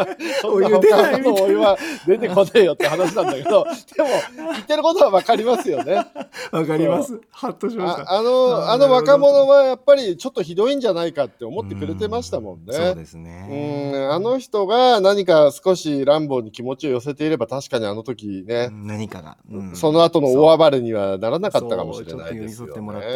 [0.44, 3.64] お湯出ない他のお湯は出てこねえよって話なんだけど、
[3.96, 4.08] でも、
[4.52, 6.04] 言ってることはわかりますよね。
[6.52, 7.20] わかります。
[7.30, 8.02] ハッとしました。
[8.02, 12.72] ああの、あの若者はやっぱりちょっとひどいんじゃないかって思ってくれてましたもんね。
[12.72, 13.92] そうですうね。
[13.92, 19.36] ん、あの人が何か少し乱暴に気持ちを寄せていれば確かにあの時ね、何かが。
[19.50, 23.08] うんその後の大暴れにはならなかったかもしれないですよそうちょっと寄り添ってもらって。
[23.08, 23.14] ね。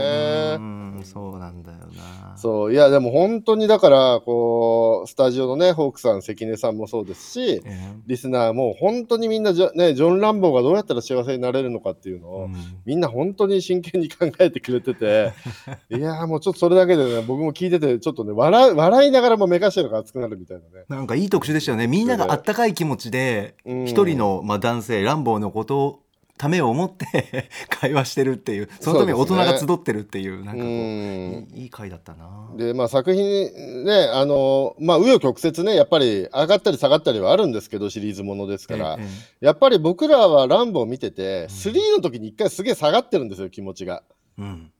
[0.59, 2.37] うんそうなんだよな。
[2.37, 15.33] そういやでも本当にだからこうスタジオのねホークさん関根さんもそうですしえリスナーも本当にみんなじゃ、ね、ジョン・ランボーがどうやったら幸せになれるのかっていうのを、えうんみんな本当に真剣に考えてくれてて
[15.91, 20.85] いやーもうちょっとそれだけでね僕も聞いててちょっとね笑い笑いながらも目頭が熱くなるみたいなね。
[20.89, 21.87] なんかいい特集でしたよね。
[21.87, 26.02] みんながあったかい気持ちで、うん一人の、まあ、男性、ランボーのことを、
[26.39, 32.51] ためを思って 会話してるっていう、そのために大人が集ってるっていう、なんかこう、うんいい回だったな。
[32.57, 39.07] でまあ、作品ね、あのまあ、紆余曲折ね、やっぱり上がったり下がったりはあるんですけど、シリーズものですから、え
[39.41, 44.03] やっぱり僕らはランボーを見てて、3の時に一回すげえ下がってるんですよ、気持ちが。
[44.39, 44.73] えうん。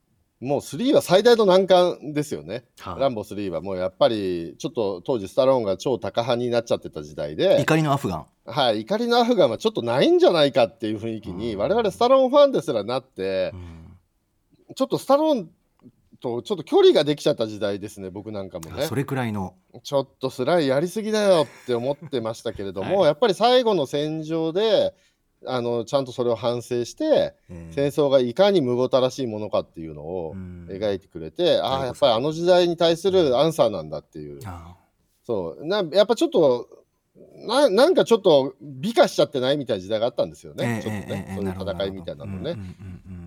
[0.43, 2.65] もう3は最大の難関ですよね。
[2.79, 8.25] はいランボー3はもうやっぱり、ちょっと当時、スタローンが超高派になっちゃってた時代で、怒りのアフガン。
[8.45, 13.97] はい、怒りのアフガンはちょっとないんじゃないかっていう雰囲気に、うん我々スタローンファンですらなってう、ん
[14.75, 15.49] ちょっとスタローン
[16.19, 18.95] とちょっと距離ができちゃった時代ですね、僕なんかもねそ。
[18.95, 19.55] れくらいの。
[19.83, 24.93] ちょっとスライやりすぎだよって思ってましたけれども、 はいやっぱり最後の戦場で
[25.45, 34.75] あのちゃんとそれを反省して、ええ戦争がいかにむごたらしいものかっていうのをうん描いてくれて、ああはいやっぱりあの時代に対するアンサーなんだっていう、あ
[35.23, 36.67] そうなやっぱちょっと
[37.45, 42.55] ななんかちょっと美化しちゃってないみたいな時代があったんですよね、ちょっとね、そういう戦いみたいなのね。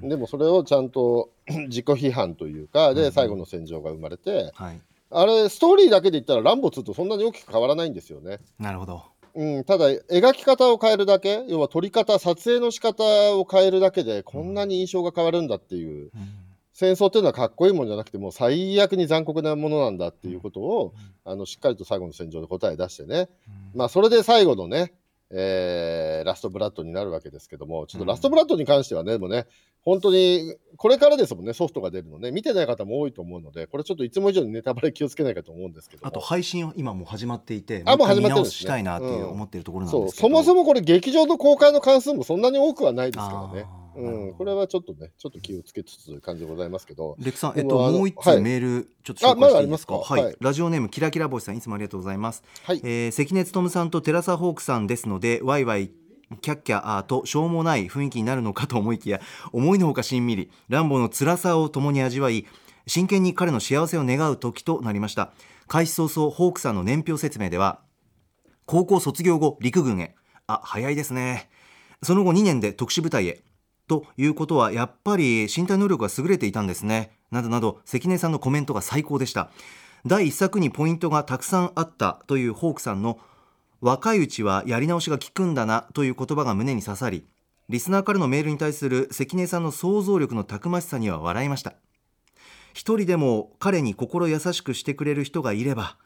[0.03, 0.09] ね。
[0.09, 1.31] でもそれをちゃんと
[1.69, 4.81] 自己批判というかうんうんで最後の戦場が生まれて、はい。
[5.09, 8.41] あれストーリーだけで言ったら「ランボ2」とそんなに大きく変わらないんですよね。
[8.59, 9.05] なるほど。
[9.37, 13.05] うん、ただ描き方を変えるだけ要は撮り方撮影の仕方
[13.37, 16.11] を変えるだけでこんなに印象が変わるんだっていう、
[16.73, 23.29] 戦争っていうのはかっこいいもんじゃなくてもう最悪に残酷なものなんだっていうことを、あのしっかりと最後の戦場で答え出してね、
[23.75, 24.95] まあ、それで最後のね、
[25.31, 29.47] えーラストブラッドになるわけですけども、ちょっとラストブラッドに関してはね、でもね、
[29.83, 36.09] 本当にこれからですもんね、ソフトが出るのね、見てない方も多いと思うので、これちょっといつも以上にネタバレ気をつけないかと思うんですけども。
[36.09, 43.67] あと配信は今もう始まっていて、あもう始まってるしたいなって思っているところなんそうですけど、そもそもこれ、劇場の公開の関数もそんなに多くはないですからね。
[43.97, 48.37] うん、これはちょっとね、ちょっと気をつけつつという感じでございますけど、レクさん、えっと、でもう一はい。
[48.37, 49.71] 通メール、ちょっと紹あまだあり介していいでか？
[49.71, 49.95] ますすか？
[50.15, 50.37] はい、はい。
[50.41, 52.43] ラジオネームキラキラ星さん、いつもありがとうございます。
[52.65, 55.91] はい、えー関根勤さんとテラサホークさんですので、ワイワイ。
[56.41, 59.21] キャッキャーとしょうもない雰囲気になるのかと思いきや
[59.55, 62.47] 思いのほかしんみり乱暴の辛さを共に味わい
[62.89, 65.33] 真剣に彼の幸せを願う時となりました。
[65.69, 67.79] 開始早々ホークさんの年表説明では
[68.65, 70.17] 高校卒業後陸軍へ。
[70.49, 71.49] あ早いですね。
[72.03, 73.45] その後2年で特殊部隊へ
[73.89, 77.13] ということはやっぱり身体能力が優れていたんですね。
[77.31, 79.51] などなど関根さんのコメントが最高でした。
[80.07, 83.19] 第1作にポイントがたくさんあったというホークさんの
[83.81, 87.27] 若いうちはやり直しが効くんだなという言葉が胸に刺さり
[87.69, 91.75] リスナーからのメールに対する関根さんの想像力のたくましさには笑いました。
[92.73, 95.97] 一人でも彼に心優しくしてくれる人がいれば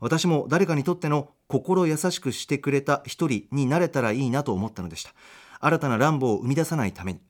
[0.00, 5.12] 私も誰かにとっての心優しくしてくれた一人になれたらいいなと思ったのでした。
[5.60, 7.20] 新たな乱暴を生み出さないために。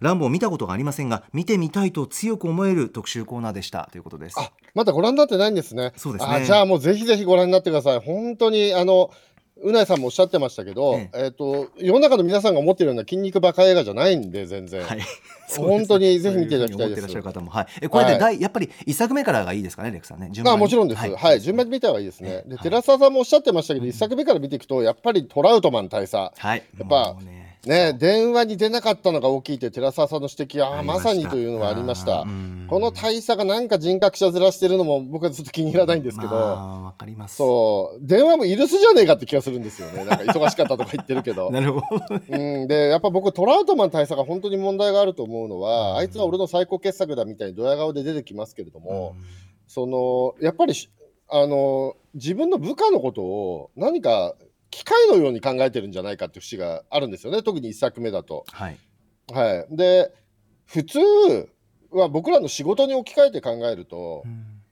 [0.00, 3.88] 乱暴を見たことがありませんが見てみたいと強く思える特集コーナーでした。
[3.90, 4.38] ということです。
[4.38, 5.92] あまだご覧になってないんですね。
[5.96, 6.34] そうですね。
[6.34, 7.98] あじゃあもうぜひぜひご覧になってください。
[8.00, 9.10] 本当にあの
[9.60, 11.26] うないさんもおっしゃってましたけど、ええ。
[11.28, 14.84] っ、と世の中の皆さんが思ってるような筋肉バカ映画じゃないんで全然。
[14.84, 15.00] はい、
[15.56, 17.00] 本当にぜひ見ていただきたいです。
[17.02, 20.30] そううふう方も、はい、えこれで第、やっぱり一作目からがいいですかね、レクさんね。
[20.46, 21.00] あもちろんです。
[21.00, 22.44] はい、順番に見た方がいいですね。
[22.46, 26.30] で、寺澤さんもおっしゃってましたけど、一作目から見ていくと、やっぱりトラウトマン大佐。
[26.36, 32.24] はい、やっぱねね、電話に出なかったのが大きいって寺澤さんの指摘は、まさにというのはありました。
[32.68, 37.36] この大佐がなんか人格者ずらしてるのも僕はずっと気に入らないんですけど、まあわかります。
[37.36, 40.04] そう、電話もイルスじゃねえかって気がするんですよね。
[40.04, 41.50] なんか忙しかったとか言ってるけど。
[41.52, 42.04] なるほど。
[42.28, 49.16] うん、で、やっぱ僕、トラウトマン大佐が本当に問題があると思うのは、あいつは俺の最高傑作だみたいにドヤ顔で出てきますけれども、
[49.66, 50.88] そのやっぱりし
[51.28, 54.34] あの自分の部下のことを何か
[54.70, 58.44] 機械のように考えてるんじゃないかっていう節があるんですよね、特に1作目だと。
[58.52, 58.78] はい。
[59.32, 60.12] はい、で、
[60.66, 60.98] 普通
[61.90, 64.24] は僕らの仕事に置き換えて考えると、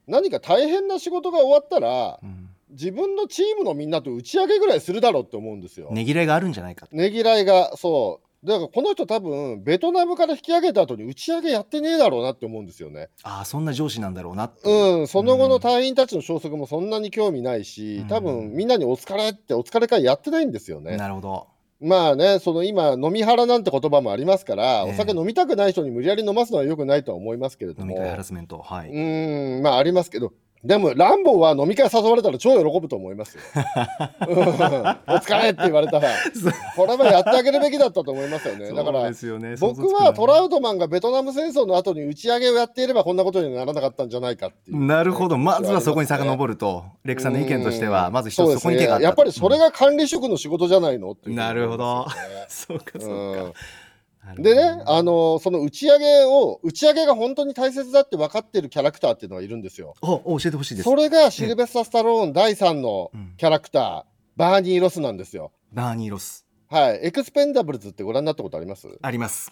[0.07, 5.89] 何か大変な仕事が終わったら、うん自分のチームのみんなと打ち上げぐらいするだろうって思うんですよ。
[5.91, 6.87] ねぎらいがあるんじゃないか。
[6.91, 8.26] ねぎらいが、そう。
[8.43, 13.09] だからこの人多分、ベトナムから引き上げた後に打ち上げやってねえだろうなって思うんですよね。
[13.23, 14.51] ああ、そんな上司なんだろうな。
[14.63, 20.97] うん、その後の隊員たちの消息もそんなに興味ないし、多分みんなにお疲れってお疲れ会やってないんですよね。
[20.97, 21.47] なるほど。
[21.79, 28.59] まあね、その今、飲み腹なんて言葉もありますから、ええお酒飲みたくない人に無理やり飲ますのは良くないとは思いますけれども、飲み会ハラスメント。
[28.59, 28.89] はい。
[28.89, 30.33] うん、まあありますけど、
[30.63, 33.43] でも、ランボーは飲み会誘われたら超喜ぶと思いますよ。
[34.27, 34.41] うんお
[35.19, 36.09] 疲れって言われたら、
[36.75, 38.71] これはやってあげるべきだったと思いますよね。
[38.73, 44.83] だから、ね僕はトラウトマンがベトナム戦争の後に打ち上げをやっていればこんなことにはならなかったんじゃないかっていう。
[44.83, 45.37] なるほど。
[45.37, 46.47] まずはそこに遡る。
[46.47, 52.07] ると、レックさんの意見としては、うんまず一つそこに手があったねやっぱりそれが管理職の仕事じゃないのっていうなるほど
[52.47, 53.43] そう そうか、そうか。
[53.43, 53.53] うん
[54.35, 59.93] でね、あのその打ち上げを打ち上げが本当に大切だって分かってるキャラクターっていうのがいるんですよ。
[60.01, 60.83] おお教えてほしいです。
[60.83, 64.03] それがシルベスター・スタローン第3のうんキャラクター、
[64.35, 65.51] バーニー・ロスなんですよ。
[65.73, 66.45] バーニーロス。
[66.69, 68.87] はい、エクスペンダブルズってご覧になったことあります？
[69.01, 69.51] あります。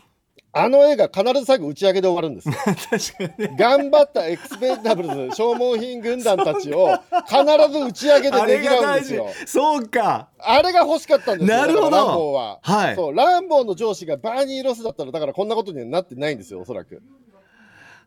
[0.57, 2.55] あの映画必ず最後打ち上げで終わるんですよ。
[2.63, 3.55] 確かにね。
[3.59, 6.95] 頑張ったエクスペンダブルズ消耗品軍団たちを
[7.27, 9.27] 必ず打ち上げでねぎらうんですよ。
[9.45, 10.29] そうか。
[10.39, 11.57] あれが欲しかったんですよ。
[11.57, 12.59] なるほどランボーは。
[12.61, 17.01] はいそう、ランボーの上司がバーニー・ロスだったら、だからこんなことにはなってないんですよ、おそらく。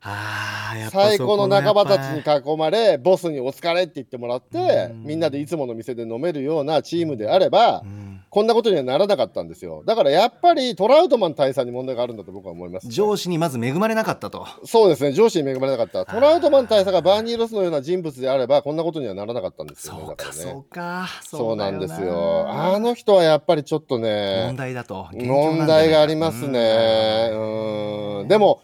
[0.00, 2.36] ああ、やっぱ最高の仲間たちにか。
[2.36, 9.82] 囲まれ、ボスにお疲れって言ってもらって、うんみんなでいつもの店で飲めるようなチームであれば、うんこんなことにはならなかったんですよ。
[9.86, 14.46] だからやっぱりトラウトマン大佐に問題があるんだと僕は思います、上司にまず恵まれなかったと。
[14.64, 16.04] そうですね、上司に恵まれなかった。
[16.04, 20.00] トラウトマン大佐がバーニー・ロスのような人物であれば、こんなことにはならなかったんですよね。
[20.06, 21.08] そうか、ねそうか。
[21.22, 22.46] そうだなんですよ。
[22.48, 25.08] あの人はやっぱりちょっと問ね、題だと。
[25.12, 27.30] 問題がありますね。
[27.32, 28.28] うん。
[28.28, 28.62] でも、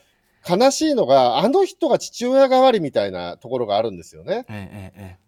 [0.49, 4.45] 悲しいのが、あの人が父親代わりみたいなところがあるんですよね。
[4.51, 5.25] ええええ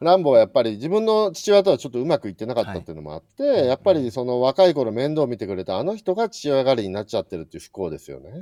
[0.00, 8.30] ランボーはやっぱり自分の父親とはちょっとうまくいってなかったっていうのもあって、やっぱりその若い頃面倒を見てくれたあの人が父親代わりになっちゃってるっていう不幸ですよね。
[8.32, 8.38] ええ。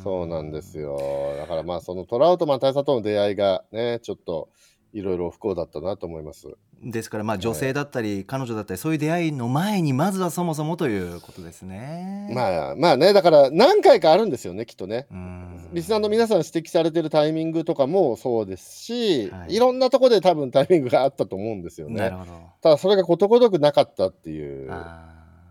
[0.00, 0.02] う。
[0.02, 0.98] そうなんですよ。
[1.38, 4.48] だからまあそのトラウトマン大佐との出会いがね、ちょっと
[4.92, 6.48] いろいろ不幸だったなと思います。
[6.82, 12.30] ですからまあ女性だったり彼女だったりそういう出会いの前にまずはそもそもということですね。
[12.34, 15.06] まあまあね、だから何回かあるんですよね、きっとね。
[15.10, 22.00] うんリスナーの皆さん指摘されてるタイミングとかもそうですし、はいい、ろんなとこで多分タイミングがあったと思うんですよね。
[22.00, 22.32] なるほど。
[22.60, 24.68] ただそれがことごとくなかったっていう。
[24.72, 25.06] あ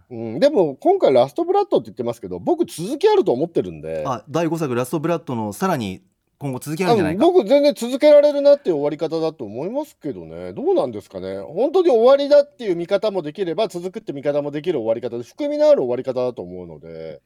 [0.09, 4.03] うん、でも今回ラストブラッドって言ってますけど、僕続きあると思ってるんで。
[4.05, 6.01] ーあ第5作ラストブラッドのさらに
[6.39, 7.25] 今後続けられるんじゃないか。
[7.25, 10.53] 僕全然続けられるなっていう終わり方だと思いますけどね。
[10.53, 11.37] どうなんですかね。
[11.39, 17.21] 本当に終わりだっていう見方もできれば続くって見方もできる終わり方で含みのある終わり方だと思うので。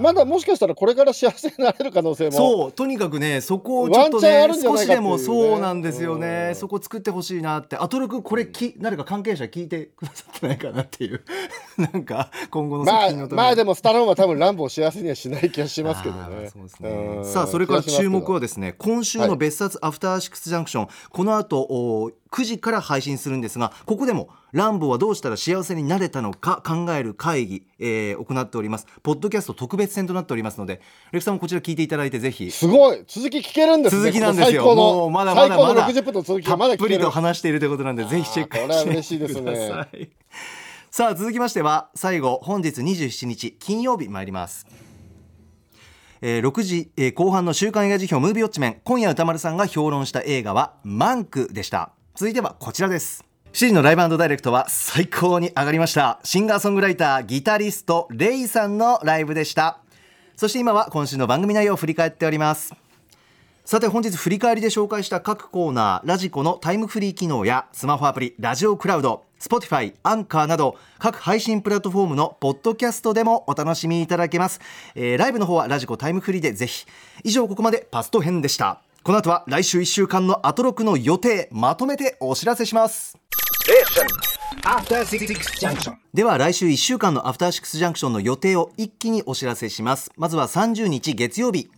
[0.00, 2.32] まだもしかしたらこれから幸せになれる可能性も。
[2.32, 4.54] そうとにかくねそこをちょっとねね。
[4.62, 7.76] 少しでもそうなんですよね、うんそこ作ってほしいなって。
[7.76, 11.22] アトロクこれき誰か関係者聞いてくださってないかなっていう。
[11.76, 13.46] なんか今後の作まあ品のために。
[13.46, 16.50] まあでもスタローンは多分ランボを幸せにはしない気がしますけどね。
[16.50, 16.90] そうですね。
[16.90, 17.24] うん。
[17.24, 28.86] さあそれから注目はですね今週の別冊アフターシックスジャンクション、この後お9時から配信するんですがここでもランボーはどうしたら幸せになれたのか考える会議、えー行っております。
[29.02, 30.80] ポッドキャスト特別編となっておりますので
[31.12, 32.50] レクさんもこちら聞いていただいてぜひ。
[32.50, 33.04] すごい。
[33.06, 34.00] 続き聞けるんですね。
[34.02, 34.74] 続きなんですよ。
[34.74, 38.56] もうまだまだまだ60分の続きたっぷりと話しているということなんでぜひチェック
[39.02, 39.34] しいですね。
[39.34, 40.08] してください。
[40.90, 44.66] さあ続きましては最後本日27日金曜日参ります。
[46.22, 53.26] えー6時、えー後半の週刊映画辞表ムービーウォッチメン今夜歌丸さんが評論した映画はマンクでした続いてはこちらです。
[53.52, 56.18] 7時のライブダイレクトは最高に上がりました。
[56.24, 59.80] シンガーソングライターギタリストレイさんのライブでした。
[60.34, 62.72] そして今は今週の番組内容を振り返っております。
[63.66, 74.62] さて本日振り返りで紹介した各コーナーラジコのタイムフリー機能やスマホアプリラジオクラウド Spotify、アンカーなど各配信プラットフォームのポッドキャストでもお楽しみいただけます、
[74.94, 76.86] えーライブの方はラジコタイムフリーでぜひ。
[77.24, 78.80] 以上ここまでパスト編でした。
[79.06, 83.16] この後は来週1週間のアトロクの予定まとめてお知らせします.
[86.12, 90.10] では来週1週間のアフターシックスジャンクションの予定を一気にお知らせします。
[90.16, 91.70] まずは30日月曜日。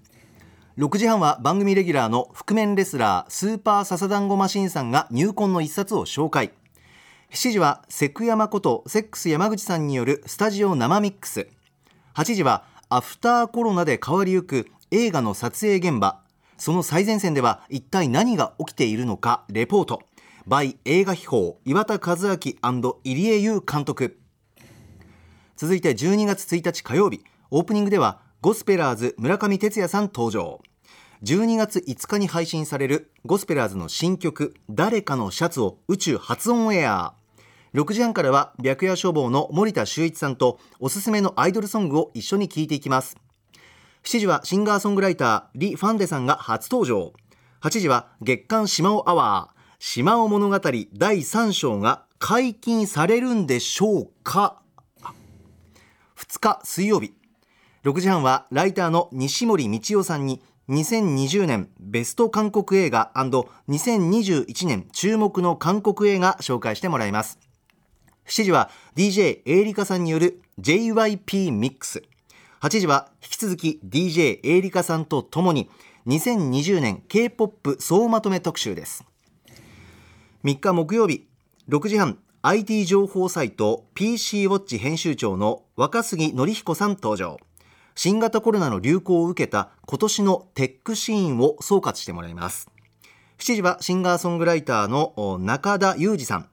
[0.79, 6.53] 6時半は番組レギュラーの覆面レスラースーパーササダンゴマシンさんが入魂の一冊を紹介。
[7.31, 11.47] 7時はセクヤマことセックス山口さんによるスタジオ生ミックス。
[12.15, 16.23] 8時はアフターコロナで変わりゆく映画の撮影現場
[16.59, 20.03] その最前線では一体何が起きているのかレポート。
[20.49, 24.19] by 映画秘宝岩田和明入江優監督。
[25.57, 30.61] 続いて12月1日火曜日オープニングではゴスペラーズ村上哲也さん登場。
[31.23, 37.15] 12月5日に配信されるゴスペラーズの新曲「誰かのシャツ」を宇宙初オンエア。
[37.75, 43.17] 6時半からは白夜消防の森田修一さんとおすすめのアイドルソングを一緒に聴いていきます。
[44.05, 47.13] 7時はシンガーソングライターリ・ファンデさんが初登場。
[47.61, 54.63] 8時は月刊島尾アワー島尾物語第3章が解禁されるんでしょうか
[56.17, 57.15] ？2日水曜日。
[57.85, 67.39] 6時半はライターの西森道夫さんに2020年ベスト韓国映画 &2021 年注目の韓国映画紹介してもらいます。
[68.27, 72.03] 7時は DJ エイリカさんによる JYP ミックス。
[72.61, 75.71] 8時は引き続き DJ エイリカさんとともに
[76.09, 79.05] 2020年 K-POP 総まとめ特集です。
[80.43, 81.29] 3日木曜日
[81.69, 87.39] 6時半 IT 情報サイト PC ウォッチ編集長の若杉則彦さん登場。
[87.95, 92.69] 新型コロナの流行を受けた今年のテックシーンを総括してもらいます。
[93.39, 96.49] 7時はシンガーソングライターの中田裕二さん。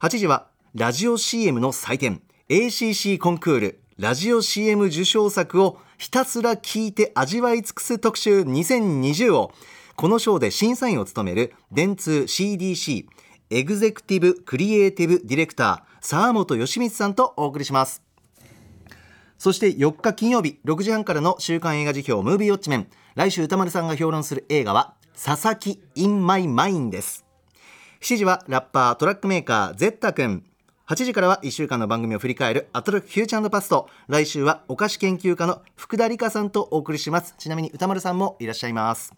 [0.00, 3.80] 8時はラジオ CM の祭典 ACC コンクール。
[3.98, 9.52] ラジオ CM 受賞作をひたすら聞いて味わい尽くす特集2020を
[9.96, 13.06] この賞で審査員を務める電通 CDC
[13.48, 18.02] エグゼクティブクリエイティブディレクター沢本義光さんとお送りします。
[19.38, 22.88] そして4日金曜日6時半からの週刊映画辞表ムービーウォッチメン。
[23.14, 27.24] 来週宇多丸さんが評論する映画は佐々木 in my mind です。
[28.02, 30.44] 7時はラッパートラックメーカーゼッタ君。
[30.88, 33.88] 8時からは1週間の番組を振り返るアトロックフューチャーパスト。
[34.06, 37.34] 来週はお菓子研究家の福田里香さんとお送りします。
[37.38, 39.12] ちなみに宇多丸さんもいらっしゃいます。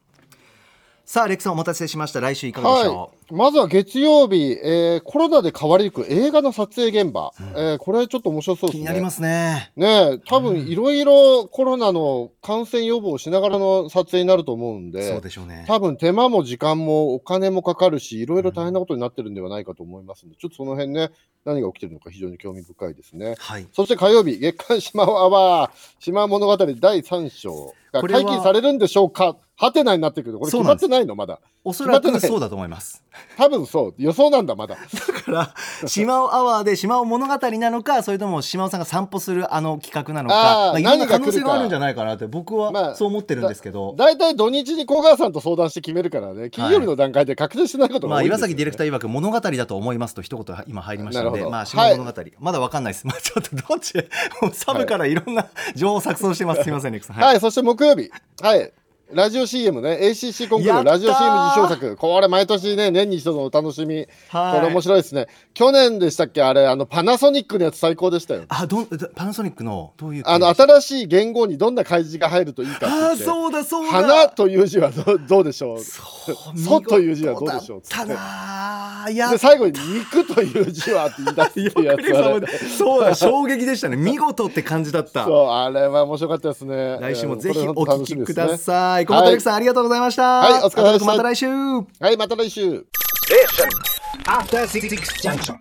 [1.11, 2.20] さあレクさんお待たせしました。
[2.20, 8.80] 来週いかがでしょう、はい、まずは月曜日、えーコロナで変わりゆく映画の撮影現場、えーこれちょっと面白そうですね。
[8.80, 9.72] 気になりますね。
[9.74, 15.64] ねえ多分いろいろコロナの感染予防をしながらの撮影になると思うんで、そうでしょうね。
[15.66, 21.09] 多分手間も時間もお金もかかるし、いろいろ大変なことになってるんではないかと思いますので、ちょっとその辺ね、
[21.46, 23.34] 何が起きてるのか非常に興味深いですね。
[23.38, 23.66] はい。
[23.72, 29.38] そして火曜日、月刊島アワー、島物語第3章が解禁されるんでしょうか？
[29.59, 30.38] ハテナになってくる。
[30.38, 31.16] これ決まってないの？
[31.16, 31.40] まだ。
[31.64, 33.02] おそらくそうだと思います。
[33.36, 33.94] 多分そう。
[33.98, 34.76] 予想なんだ、まだ。
[34.76, 35.54] だから、
[35.88, 43.96] 島尾アワーで島尾物語なのか、それとも島尾さんが散歩するあの企画なのか、あーまあ、いろんな可能性があるんじゃないかなって、僕まはあそう思ってるんですけど。
[43.98, 53.09] 大体土日に小川さんと相談して決めるからね、金曜日の段階で確定してないことがまあ、多いんですよ、岩崎ディレクター曰く物語だと思いますと一言今入りましたので、まあ、島尾物語、まだわかんないです。
[53.09, 53.96] まあ、ちょっとどっち、
[54.40, 56.62] もうサブからいろんな情報を錯綜してます。
[56.62, 57.16] すみません、ネクさん。
[57.16, 58.09] はい、そして木曜日。
[58.40, 58.72] はい。
[59.11, 61.96] ラジオ CM ね、ACC コンクールラジオ CM 受賞作。
[61.96, 64.06] これ毎年ね、年に一度のお楽しみ。
[64.28, 64.61] はい。
[64.61, 65.28] これ面白いですね。
[65.54, 66.42] 去年でしたっけ？
[66.42, 68.44] あれ、あの、パナソニックのやつ最高でしたよ。
[68.48, 69.94] あどんパナソニックの？
[69.96, 72.86] どういうあの、新しい言語にどんな漢字が入るといいかって。
[72.86, 73.22] あ言って。
[73.22, 73.92] ーそうだそうだ。
[73.92, 75.80] 花という字はどどうでしょう？
[75.80, 76.02] そ
[76.54, 79.12] うそという字はどうでしょうたなー。
[79.12, 79.30] いや。
[79.30, 83.96] で最後に肉という字はって言い出すってやつそうだ衝撃でしたね。
[83.96, 85.24] 見事って感じだった。
[85.24, 86.98] そうあれは面白かったですね。
[87.00, 88.46] 来週もぜひお聞きく楽しみですね。
[88.46, 92.84] ださい小畑さん、ありがとうございましたはいお疲れ様でしたまた来週はいまた来週.
[94.26, 94.88] After Six
[95.22, 95.57] Junction.